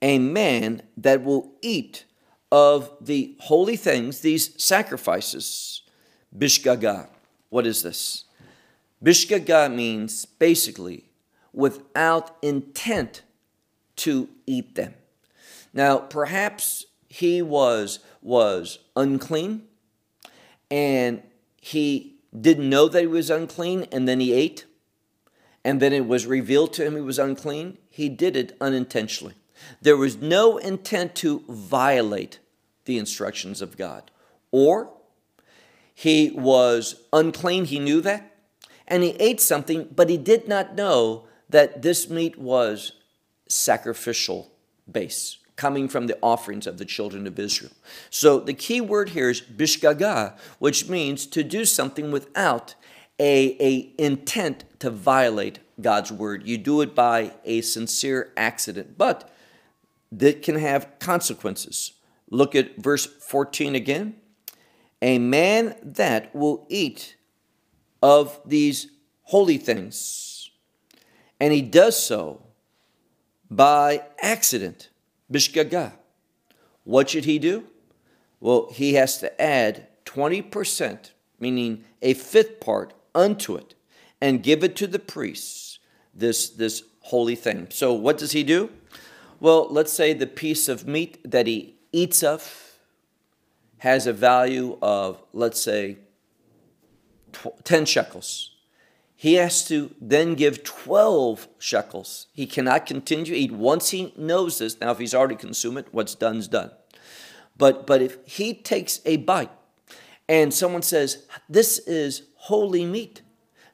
A 0.02 0.18
man 0.18 0.82
that 0.96 1.22
will 1.22 1.52
eat 1.60 2.04
of 2.50 2.90
the 3.00 3.36
holy 3.40 3.76
things, 3.76 4.20
these 4.20 4.62
sacrifices, 4.62 5.82
Bishgaga. 6.36 7.08
What 7.48 7.66
is 7.66 7.82
this? 7.82 8.24
Bishgaga 9.02 9.72
means 9.72 10.24
basically 10.24 11.04
without 11.52 12.36
intent 12.42 13.22
to 13.96 14.28
eat 14.46 14.74
them. 14.74 14.94
Now, 15.72 15.98
perhaps 15.98 16.86
he 17.08 17.42
was 17.42 18.00
was 18.22 18.78
unclean 18.94 19.62
and 20.70 21.22
he 21.60 22.16
didn't 22.38 22.68
know 22.68 22.86
that 22.88 23.00
he 23.00 23.06
was 23.06 23.30
unclean 23.30 23.86
and 23.90 24.06
then 24.06 24.20
he 24.20 24.32
ate 24.32 24.66
and 25.64 25.80
then 25.80 25.92
it 25.92 26.06
was 26.06 26.26
revealed 26.26 26.72
to 26.74 26.84
him 26.84 26.94
he 26.94 27.00
was 27.00 27.18
unclean. 27.18 27.78
He 27.88 28.08
did 28.08 28.36
it 28.36 28.56
unintentionally. 28.60 29.34
There 29.80 29.96
was 29.96 30.16
no 30.16 30.58
intent 30.58 31.14
to 31.16 31.42
violate 31.48 32.38
the 32.84 32.98
instructions 32.98 33.62
of 33.62 33.76
God 33.76 34.10
or 34.50 34.90
he 35.94 36.30
was 36.30 37.02
unclean, 37.12 37.66
he 37.66 37.78
knew 37.78 38.00
that, 38.00 38.34
and 38.88 39.02
he 39.02 39.10
ate 39.20 39.40
something, 39.40 39.88
but 39.94 40.08
he 40.08 40.16
did 40.16 40.48
not 40.48 40.74
know 40.74 41.26
that 41.48 41.82
this 41.82 42.08
meat 42.08 42.38
was 42.38 42.92
sacrificial 43.48 44.50
base, 44.90 45.38
coming 45.56 45.88
from 45.88 46.06
the 46.06 46.18
offerings 46.22 46.66
of 46.66 46.78
the 46.78 46.84
children 46.84 47.26
of 47.26 47.38
Israel. 47.38 47.72
So 48.08 48.40
the 48.40 48.54
key 48.54 48.80
word 48.80 49.10
here 49.10 49.28
is 49.28 49.40
bishgaga, 49.40 50.38
which 50.58 50.88
means 50.88 51.26
to 51.26 51.44
do 51.44 51.64
something 51.64 52.10
without 52.10 52.74
a, 53.18 53.56
a 53.60 53.92
intent 54.02 54.64
to 54.78 54.88
violate 54.88 55.58
God's 55.80 56.10
word. 56.10 56.46
You 56.46 56.56
do 56.56 56.80
it 56.80 56.94
by 56.94 57.34
a 57.44 57.60
sincere 57.60 58.32
accident, 58.36 58.96
but 58.96 59.30
that 60.12 60.42
can 60.42 60.56
have 60.56 60.98
consequences. 60.98 61.92
Look 62.30 62.54
at 62.54 62.76
verse 62.76 63.06
14 63.06 63.74
again 63.74 64.16
a 65.02 65.18
man 65.18 65.74
that 65.82 66.34
will 66.34 66.66
eat 66.68 67.16
of 68.02 68.40
these 68.44 68.88
holy 69.22 69.58
things, 69.58 70.50
and 71.38 71.52
he 71.52 71.62
does 71.62 72.00
so 72.02 72.42
by 73.50 74.02
accident, 74.20 74.90
bishgaga. 75.32 75.92
What 76.84 77.10
should 77.10 77.24
he 77.24 77.38
do? 77.38 77.64
Well, 78.40 78.68
he 78.72 78.94
has 78.94 79.18
to 79.18 79.40
add 79.40 79.86
20%, 80.06 81.10
meaning 81.38 81.84
a 82.02 82.14
fifth 82.14 82.60
part, 82.60 82.92
unto 83.14 83.56
it, 83.56 83.74
and 84.20 84.42
give 84.42 84.62
it 84.64 84.76
to 84.76 84.86
the 84.86 84.98
priests, 84.98 85.78
this, 86.14 86.48
this 86.48 86.84
holy 87.00 87.34
thing. 87.34 87.68
So, 87.70 87.92
what 87.92 88.18
does 88.18 88.32
he 88.32 88.42
do? 88.42 88.70
Well, 89.40 89.66
let's 89.70 89.92
say 89.92 90.12
the 90.12 90.26
piece 90.26 90.68
of 90.68 90.86
meat 90.86 91.18
that 91.24 91.47
he 91.47 91.76
eats 91.93 92.22
of 92.22 92.76
has 93.78 94.07
a 94.07 94.12
value 94.12 94.76
of, 94.82 95.22
let's 95.32 95.61
say, 95.61 95.97
10 97.64 97.86
shekels. 97.86 98.51
He 99.16 99.34
has 99.34 99.66
to 99.68 99.95
then 100.01 100.34
give 100.34 100.62
12 100.62 101.49
shekels. 101.59 102.26
He 102.34 102.47
cannot 102.47 102.84
continue 102.84 103.34
eat 103.34 103.53
once 103.53 103.91
he 103.91 104.12
knows 104.16 104.59
this. 104.59 104.78
Now, 104.78 104.91
if 104.91 104.99
he's 104.99 105.14
already 105.14 105.36
consumed 105.36 105.78
it, 105.78 105.88
what's 105.91 106.14
done 106.14 106.36
is 106.36 106.49
done. 106.49 106.70
But, 107.57 107.86
but 107.86 108.03
if 108.03 108.18
he 108.26 108.55
takes 108.55 109.01
a 109.07 109.16
bite 109.18 109.51
and 110.28 110.53
someone 110.53 110.82
says, 110.82 111.26
This 111.49 111.78
is 111.78 112.22
holy 112.36 112.84
meat, 112.84 113.22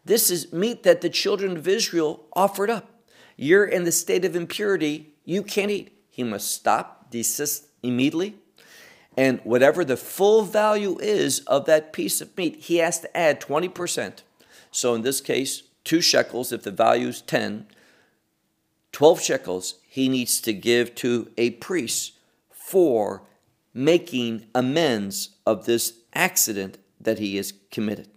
this 0.04 0.30
is 0.30 0.52
meat 0.52 0.84
that 0.84 1.00
the 1.00 1.10
children 1.10 1.56
of 1.56 1.66
Israel 1.66 2.26
offered 2.32 2.70
up. 2.70 2.90
You're 3.36 3.64
in 3.64 3.84
the 3.84 3.92
state 3.92 4.24
of 4.24 4.34
impurity, 4.34 5.14
you 5.26 5.42
can't 5.42 5.70
eat. 5.70 5.92
He 6.08 6.24
must 6.24 6.50
stop, 6.50 7.10
desist 7.10 7.66
immediately, 7.82 8.36
and 9.16 9.40
whatever 9.44 9.84
the 9.84 9.96
full 9.96 10.42
value 10.42 10.98
is 10.98 11.40
of 11.40 11.66
that 11.66 11.92
piece 11.92 12.22
of 12.22 12.34
meat, 12.36 12.56
he 12.56 12.78
has 12.78 13.00
to 13.00 13.16
add 13.16 13.40
20%. 13.40 14.22
So 14.70 14.94
in 14.94 15.02
this 15.02 15.20
case, 15.20 15.64
two 15.84 16.00
shekels, 16.00 16.52
if 16.52 16.62
the 16.62 16.70
value 16.70 17.08
is 17.08 17.20
10, 17.22 17.66
12 18.92 19.20
shekels 19.20 19.74
he 19.86 20.08
needs 20.08 20.40
to 20.40 20.52
give 20.52 20.94
to 20.94 21.30
a 21.36 21.50
priest 21.50 22.12
for 22.50 23.22
making 23.74 24.46
amends 24.54 25.30
of 25.44 25.66
this 25.66 25.98
accident 26.14 26.78
that 27.00 27.18
he 27.18 27.36
has 27.36 27.52
committed. 27.70 28.08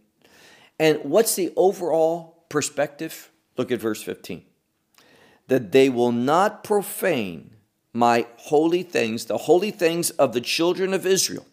And 0.80 1.00
what's 1.04 1.36
the 1.36 1.52
overall 1.58 2.46
perspective? 2.48 3.30
Look 3.58 3.72
at 3.72 3.82
verse 3.82 4.02
15. 4.02 4.44
That 5.50 5.72
they 5.72 5.90
will 5.90 6.12
not 6.12 6.64
profane 6.64 7.56
my 7.94 8.28
holy 8.38 8.84
things, 8.84 9.26
the 9.26 9.38
holy 9.38 9.72
things 9.72 10.10
of 10.12 10.34
the 10.34 10.42
children 10.42 10.94
of 10.94 11.06
Israel. 11.06 11.46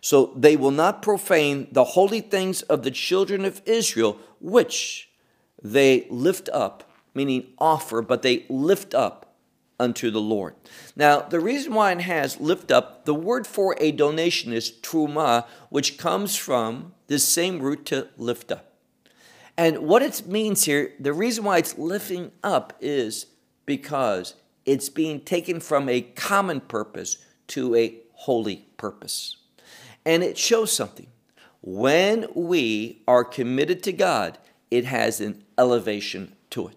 So 0.00 0.32
they 0.36 0.56
will 0.56 0.70
not 0.70 1.00
profane 1.00 1.68
the 1.72 1.84
holy 1.84 2.20
things 2.20 2.62
of 2.62 2.82
the 2.82 2.90
children 2.90 3.44
of 3.44 3.62
Israel, 3.64 4.18
which 4.40 5.08
they 5.62 6.06
lift 6.10 6.50
up, 6.52 6.92
meaning 7.14 7.46
offer, 7.58 8.02
but 8.02 8.20
they 8.20 8.44
lift 8.50 8.94
up 8.94 9.34
unto 9.80 10.10
the 10.10 10.20
Lord. 10.20 10.54
Now, 10.94 11.20
the 11.20 11.40
reason 11.40 11.74
why 11.74 11.92
it 11.92 12.02
has 12.02 12.40
lift 12.40 12.70
up, 12.70 13.06
the 13.06 13.14
word 13.14 13.46
for 13.46 13.76
a 13.80 13.92
donation 13.92 14.52
is 14.52 14.70
truma, 14.70 15.46
which 15.70 15.96
comes 15.96 16.36
from 16.36 16.92
this 17.06 17.26
same 17.26 17.60
root 17.60 17.86
to 17.86 18.08
lift 18.16 18.52
up. 18.52 18.74
And 19.56 19.78
what 19.78 20.02
it 20.02 20.26
means 20.26 20.64
here, 20.64 20.92
the 20.98 21.12
reason 21.12 21.44
why 21.44 21.58
it's 21.58 21.78
lifting 21.78 22.32
up 22.42 22.72
is 22.80 23.26
because 23.66 24.34
it's 24.66 24.88
being 24.88 25.20
taken 25.20 25.60
from 25.60 25.88
a 25.88 26.00
common 26.00 26.60
purpose 26.60 27.18
to 27.48 27.74
a 27.74 27.96
holy 28.12 28.66
purpose. 28.76 29.36
And 30.04 30.22
it 30.22 30.38
shows 30.38 30.72
something. 30.72 31.06
When 31.60 32.26
we 32.34 33.02
are 33.08 33.24
committed 33.24 33.82
to 33.84 33.92
God, 33.92 34.38
it 34.70 34.84
has 34.84 35.20
an 35.20 35.44
elevation 35.56 36.34
to 36.50 36.68
it. 36.68 36.76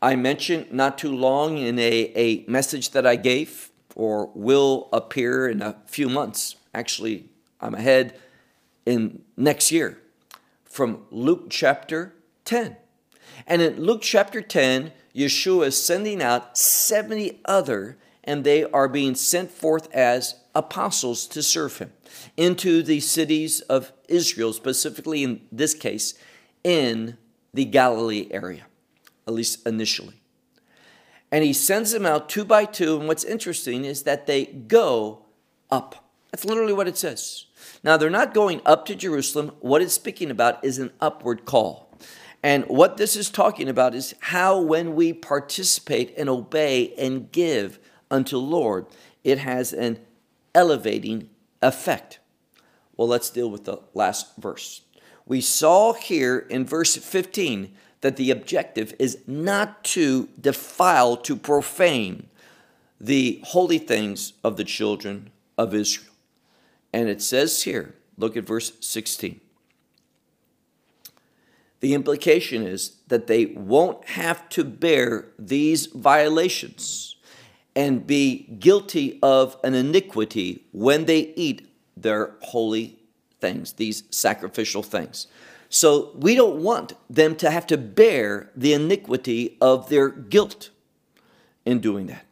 I 0.00 0.16
mentioned 0.16 0.72
not 0.72 0.96
too 0.96 1.14
long 1.14 1.58
in 1.58 1.78
a, 1.78 2.12
a 2.14 2.44
message 2.46 2.90
that 2.92 3.06
I 3.06 3.16
gave, 3.16 3.70
or 3.96 4.30
will 4.34 4.88
appear 4.92 5.48
in 5.48 5.60
a 5.60 5.76
few 5.86 6.08
months. 6.08 6.56
Actually, 6.72 7.26
I'm 7.60 7.74
ahead 7.74 8.14
in 8.86 9.22
next 9.36 9.72
year 9.72 9.98
from 10.64 11.02
Luke 11.10 11.46
chapter 11.50 12.14
10. 12.44 12.76
And 13.46 13.60
in 13.60 13.82
Luke 13.82 14.02
chapter 14.02 14.40
10, 14.40 14.92
Yeshua 15.18 15.66
is 15.66 15.82
sending 15.82 16.22
out 16.22 16.56
70 16.56 17.40
other, 17.44 17.98
and 18.22 18.44
they 18.44 18.62
are 18.62 18.88
being 18.88 19.16
sent 19.16 19.50
forth 19.50 19.92
as 19.92 20.36
apostles 20.54 21.26
to 21.26 21.42
serve 21.42 21.78
him 21.78 21.92
into 22.36 22.82
the 22.84 23.00
cities 23.00 23.60
of 23.62 23.92
Israel, 24.08 24.52
specifically 24.52 25.24
in 25.24 25.40
this 25.50 25.74
case, 25.74 26.14
in 26.62 27.16
the 27.52 27.64
Galilee 27.64 28.28
area, 28.30 28.66
at 29.26 29.34
least 29.34 29.66
initially. 29.66 30.22
And 31.32 31.42
he 31.42 31.52
sends 31.52 31.90
them 31.90 32.06
out 32.06 32.28
two 32.28 32.44
by 32.44 32.64
two, 32.64 32.96
and 32.98 33.08
what's 33.08 33.24
interesting 33.24 33.84
is 33.84 34.04
that 34.04 34.26
they 34.26 34.44
go 34.46 35.24
up. 35.68 36.04
That's 36.30 36.44
literally 36.44 36.72
what 36.72 36.88
it 36.88 36.96
says. 36.96 37.46
Now, 37.82 37.96
they're 37.96 38.08
not 38.08 38.34
going 38.34 38.60
up 38.64 38.86
to 38.86 38.94
Jerusalem. 38.94 39.52
What 39.60 39.82
it's 39.82 39.94
speaking 39.94 40.30
about 40.30 40.64
is 40.64 40.78
an 40.78 40.92
upward 41.00 41.44
call. 41.44 41.87
And 42.42 42.64
what 42.66 42.96
this 42.96 43.16
is 43.16 43.30
talking 43.30 43.68
about 43.68 43.94
is 43.94 44.14
how, 44.20 44.60
when 44.60 44.94
we 44.94 45.12
participate 45.12 46.14
and 46.16 46.28
obey 46.28 46.94
and 46.96 47.30
give 47.32 47.78
unto 48.10 48.38
Lord, 48.38 48.86
it 49.24 49.38
has 49.38 49.72
an 49.72 49.98
elevating 50.54 51.30
effect. 51.60 52.20
Well, 52.96 53.08
let's 53.08 53.30
deal 53.30 53.50
with 53.50 53.64
the 53.64 53.78
last 53.94 54.36
verse. 54.36 54.82
We 55.26 55.40
saw 55.40 55.92
here 55.92 56.38
in 56.38 56.64
verse 56.64 56.96
15 56.96 57.72
that 58.00 58.16
the 58.16 58.30
objective 58.30 58.94
is 58.98 59.18
not 59.26 59.82
to 59.84 60.28
defile, 60.40 61.16
to 61.18 61.36
profane 61.36 62.28
the 63.00 63.40
holy 63.44 63.78
things 63.78 64.32
of 64.42 64.56
the 64.56 64.64
children 64.64 65.30
of 65.56 65.74
Israel. 65.74 66.14
And 66.92 67.08
it 67.08 67.20
says 67.20 67.64
here, 67.64 67.94
look 68.16 68.36
at 68.36 68.46
verse 68.46 68.72
16. 68.80 69.40
The 71.80 71.94
implication 71.94 72.66
is 72.66 72.96
that 73.08 73.26
they 73.26 73.46
won't 73.46 74.04
have 74.08 74.48
to 74.50 74.64
bear 74.64 75.28
these 75.38 75.86
violations 75.86 77.16
and 77.76 78.06
be 78.06 78.56
guilty 78.58 79.18
of 79.22 79.56
an 79.62 79.74
iniquity 79.74 80.64
when 80.72 81.04
they 81.04 81.32
eat 81.36 81.68
their 81.96 82.34
holy 82.40 82.98
things, 83.40 83.74
these 83.74 84.02
sacrificial 84.10 84.82
things. 84.82 85.28
So 85.68 86.12
we 86.16 86.34
don't 86.34 86.62
want 86.62 86.94
them 87.08 87.36
to 87.36 87.50
have 87.50 87.66
to 87.68 87.76
bear 87.76 88.50
the 88.56 88.72
iniquity 88.72 89.56
of 89.60 89.88
their 89.88 90.08
guilt 90.08 90.70
in 91.64 91.80
doing 91.80 92.06
that. 92.06 92.24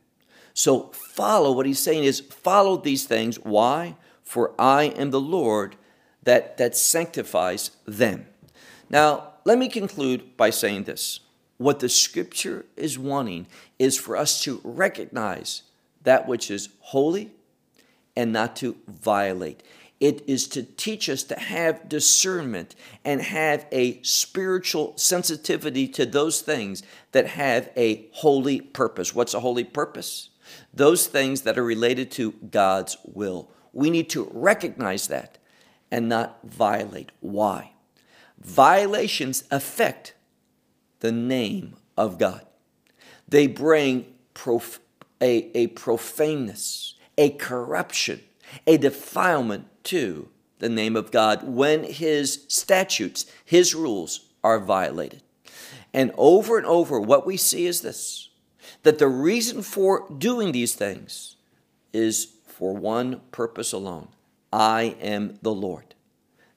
So 0.55 0.91
follow 0.93 1.53
what 1.53 1.67
he's 1.67 1.79
saying 1.79 2.05
is 2.05 2.21
follow 2.21 2.79
these 2.79 3.05
things. 3.05 3.37
Why? 3.37 3.97
For 4.23 4.55
I 4.59 4.85
am 4.85 5.11
the 5.11 5.21
Lord 5.21 5.77
that, 6.23 6.57
that 6.57 6.77
sanctifies 6.77 7.73
them. 7.85 8.27
Now, 8.89 9.35
let 9.47 9.59
me 9.59 9.69
conclude 9.69 10.37
by 10.37 10.51
saying 10.51 10.83
this. 10.83 11.21
What 11.57 11.79
the 11.79 11.89
scripture 11.89 12.67
is 12.77 12.99
wanting 12.99 13.47
is 13.79 13.97
for 13.97 14.17
us 14.17 14.43
to 14.43 14.61
recognize 14.65 15.63
that 16.03 16.27
which 16.27 16.51
is 16.51 16.69
holy 16.81 17.31
and 18.17 18.33
not 18.33 18.57
to 18.57 18.77
violate. 18.89 19.63
It 20.01 20.25
is 20.27 20.49
to 20.49 20.65
teach 20.65 21.09
us 21.09 21.23
to 21.23 21.39
have 21.39 21.89
discernment 21.89 22.75
and 23.05 23.23
have 23.23 23.67
a 23.71 24.03
spiritual 24.03 24.95
sensitivity 24.97 25.87
to 25.89 26.05
those 26.05 26.41
things 26.41 26.83
that 27.13 27.29
have 27.29 27.71
a 27.77 28.09
holy 28.15 28.61
purpose. 28.61 29.15
What's 29.15 29.33
a 29.33 29.41
holy 29.41 29.63
purpose? 29.63 30.31
Those 30.75 31.07
things 31.07 31.43
that 31.43 31.57
are 31.57 31.65
related 31.65 32.11
to 32.13 32.33
God's 32.33 32.97
will. 33.05 33.49
We 33.73 33.91
need 33.91 34.11
to 34.11 34.29
recognize 34.33 35.07
that 35.07 35.39
and 35.89 36.09
not 36.09 36.41
violate. 36.43 37.13
Why? 37.21 37.71
Violations 38.39 39.45
affect 39.51 40.15
the 41.01 41.13
name 41.13 41.77
of 41.97 42.19
God. 42.19 42.47
They 43.29 43.47
bring 43.47 44.07
prof- 44.35 44.81
a, 45.21 45.51
a 45.57 45.69
profaneness, 45.69 46.95
a 47.19 47.31
corruption, 47.31 48.21
a 48.67 48.77
defilement 48.77 49.67
to 49.85 50.29
the 50.59 50.69
name 50.69 50.97
of 50.97 51.11
God 51.11 51.43
when 51.43 51.85
his 51.85 52.45
statutes, 52.49 53.27
his 53.45 53.75
rules 53.75 54.27
are 54.43 54.61
violated. 54.61 55.23
And 55.93 56.13
over 56.17 56.59
and 56.59 56.67
over, 56.67 57.01
what 57.01 57.27
we 57.27 57.37
see 57.37 57.67
is 57.67 57.83
this 57.83 58.29
that 58.83 58.99
the 58.99 59.09
reason 59.09 59.63
for 59.63 60.09
doing 60.17 60.53
these 60.53 60.75
things 60.75 61.37
is 61.93 62.35
for 62.47 62.73
one 62.73 63.21
purpose 63.33 63.73
alone 63.73 64.09
I 64.53 64.97
am 65.01 65.39
the 65.43 65.55
Lord 65.55 65.96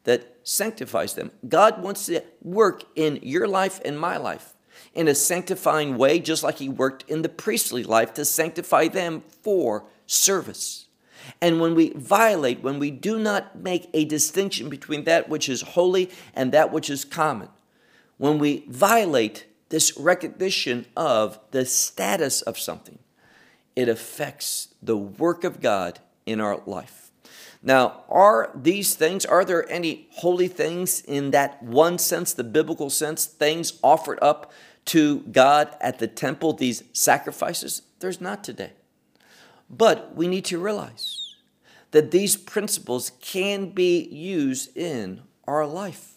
that 0.04 0.38
sanctifies 0.44 1.14
them. 1.14 1.32
God 1.48 1.82
wants 1.82 2.06
to 2.08 2.24
work 2.42 2.84
in 2.96 3.20
your 3.22 3.48
life 3.48 3.80
and 3.84 4.00
my 4.00 4.18
life 4.18 4.56
in 4.94 5.08
a 5.08 5.16
sanctifying 5.16 5.98
way, 5.98 6.20
just 6.20 6.44
like 6.44 6.58
He 6.58 6.70
worked 6.70 7.10
in 7.10 7.22
the 7.22 7.30
priestly 7.30 7.84
life 7.84 8.14
to 8.16 8.26
sanctify 8.26 8.88
them 8.88 9.22
for 9.42 9.86
service. 10.06 10.88
And 11.42 11.60
when 11.60 11.76
we 11.76 11.92
violate, 11.92 12.62
when 12.62 12.80
we 12.80 12.92
do 12.92 13.20
not 13.20 13.60
make 13.60 13.90
a 13.94 14.06
distinction 14.06 14.70
between 14.70 15.04
that 15.04 15.30
which 15.30 15.48
is 15.48 15.62
holy 15.62 16.10
and 16.34 16.52
that 16.52 16.72
which 16.72 16.90
is 16.90 17.06
common, 17.06 17.50
when 18.18 18.40
we 18.40 18.66
violate 18.68 19.46
this 19.70 19.96
recognition 19.98 20.86
of 20.98 21.40
the 21.52 21.66
status 21.66 22.42
of 22.42 22.58
something, 22.58 23.00
it 23.76 23.88
affects 23.88 24.74
the 24.82 24.98
work 24.98 25.44
of 25.44 25.62
God 25.62 26.00
in 26.26 26.42
our 26.42 26.62
life. 26.66 26.99
Now, 27.62 28.04
are 28.08 28.52
these 28.56 28.96
things, 28.96 29.26
are 29.26 29.44
there 29.44 29.70
any 29.70 30.08
holy 30.12 30.48
things 30.48 31.02
in 31.02 31.32
that 31.32 31.62
one 31.62 31.98
sense, 31.98 32.34
the 32.34 32.44
biblical 32.44 32.90
sense, 32.90 33.26
things 33.26 33.80
offered 33.84 34.20
up 34.22 34.52
to 34.86 35.20
God 35.32 35.76
at 35.82 36.00
the 36.00 36.08
temple, 36.08 36.54
these 36.54 36.84
sacrifices? 36.94 37.82
There's 38.00 38.22
not 38.22 38.44
today. 38.44 38.72
But 39.70 40.16
we 40.16 40.28
need 40.28 40.46
to 40.46 40.58
realize 40.58 41.36
that 41.92 42.12
these 42.12 42.38
principles 42.38 43.12
can 43.20 43.72
be 43.72 44.08
used 44.08 44.76
in 44.78 45.22
our 45.48 45.66
life. 45.66 46.14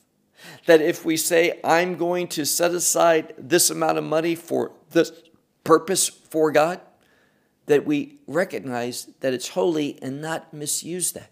That 0.67 0.81
if 0.81 1.05
we 1.05 1.17
say, 1.17 1.61
I'm 1.65 1.97
going 1.97 2.29
to 2.29 2.45
set 2.45 2.73
aside 2.73 3.35
this 3.37 3.71
amount 3.71 3.99
of 3.99 4.05
money 4.05 4.35
for 4.35 4.73
this 4.91 5.13
purpose 5.65 6.09
for 6.09 6.53
God, 6.53 6.81
that 7.67 7.87
we 7.87 8.19
recognize 8.27 9.09
that 9.21 9.33
it's 9.33 9.49
holy 9.49 9.99
and 10.03 10.21
not 10.21 10.53
misuse 10.53 11.13
that, 11.13 11.31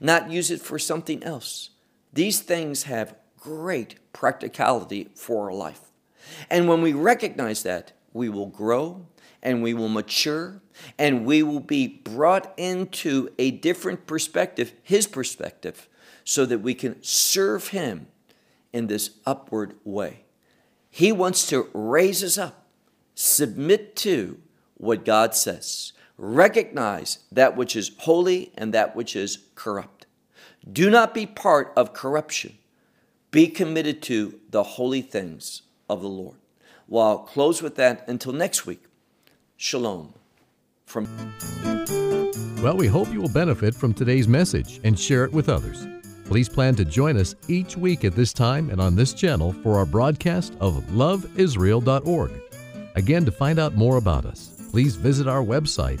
not 0.00 0.30
use 0.30 0.50
it 0.50 0.60
for 0.60 0.78
something 0.78 1.22
else. 1.22 1.70
These 2.12 2.40
things 2.40 2.84
have 2.84 3.16
great 3.38 3.96
practicality 4.12 5.08
for 5.14 5.46
our 5.46 5.52
life. 5.52 5.80
And 6.50 6.68
when 6.68 6.82
we 6.82 6.92
recognize 6.92 7.62
that, 7.62 7.92
we 8.12 8.28
will 8.28 8.46
grow 8.46 9.06
and 9.42 9.62
we 9.62 9.74
will 9.74 9.88
mature 9.88 10.60
and 10.98 11.26
we 11.26 11.42
will 11.42 11.60
be 11.60 11.86
brought 11.86 12.52
into 12.56 13.30
a 13.38 13.50
different 13.50 14.06
perspective, 14.06 14.72
His 14.82 15.06
perspective, 15.06 15.88
so 16.24 16.46
that 16.46 16.60
we 16.60 16.74
can 16.74 17.02
serve 17.02 17.68
Him 17.68 18.06
in 18.72 18.86
this 18.86 19.10
upward 19.26 19.74
way. 19.84 20.24
He 20.90 21.10
wants 21.10 21.46
to 21.48 21.68
raise 21.72 22.22
us 22.22 22.38
up, 22.38 22.66
submit 23.14 23.96
to 23.96 24.38
what 24.74 25.04
God 25.04 25.34
says. 25.34 25.92
Recognize 26.24 27.18
that 27.32 27.56
which 27.56 27.74
is 27.74 27.90
holy 27.98 28.52
and 28.56 28.72
that 28.72 28.94
which 28.94 29.16
is 29.16 29.40
corrupt. 29.56 30.06
Do 30.72 30.88
not 30.88 31.14
be 31.14 31.26
part 31.26 31.72
of 31.76 31.92
corruption. 31.92 32.58
Be 33.32 33.48
committed 33.48 34.02
to 34.02 34.38
the 34.48 34.62
holy 34.62 35.02
things 35.02 35.62
of 35.90 36.00
the 36.00 36.08
Lord. 36.08 36.36
Well, 36.86 37.04
I'll 37.08 37.18
close 37.18 37.60
with 37.60 37.74
that 37.74 38.06
until 38.06 38.32
next 38.32 38.66
week. 38.66 38.84
Shalom. 39.56 40.14
From 40.86 41.08
Well, 42.62 42.76
we 42.76 42.86
hope 42.86 43.12
you 43.12 43.20
will 43.20 43.28
benefit 43.32 43.74
from 43.74 43.92
today's 43.92 44.28
message 44.28 44.80
and 44.84 44.96
share 44.96 45.24
it 45.24 45.32
with 45.32 45.48
others. 45.48 45.88
Please 46.26 46.48
plan 46.48 46.76
to 46.76 46.84
join 46.84 47.16
us 47.16 47.34
each 47.48 47.76
week 47.76 48.04
at 48.04 48.14
this 48.14 48.32
time 48.32 48.70
and 48.70 48.80
on 48.80 48.94
this 48.94 49.12
channel 49.12 49.52
for 49.64 49.76
our 49.76 49.86
broadcast 49.86 50.54
of 50.60 50.84
loveisrael.org. 50.92 52.30
Again, 52.94 53.24
to 53.24 53.32
find 53.32 53.58
out 53.58 53.74
more 53.74 53.96
about 53.96 54.24
us, 54.24 54.52
please 54.70 54.94
visit 54.94 55.26
our 55.26 55.42
website, 55.42 56.00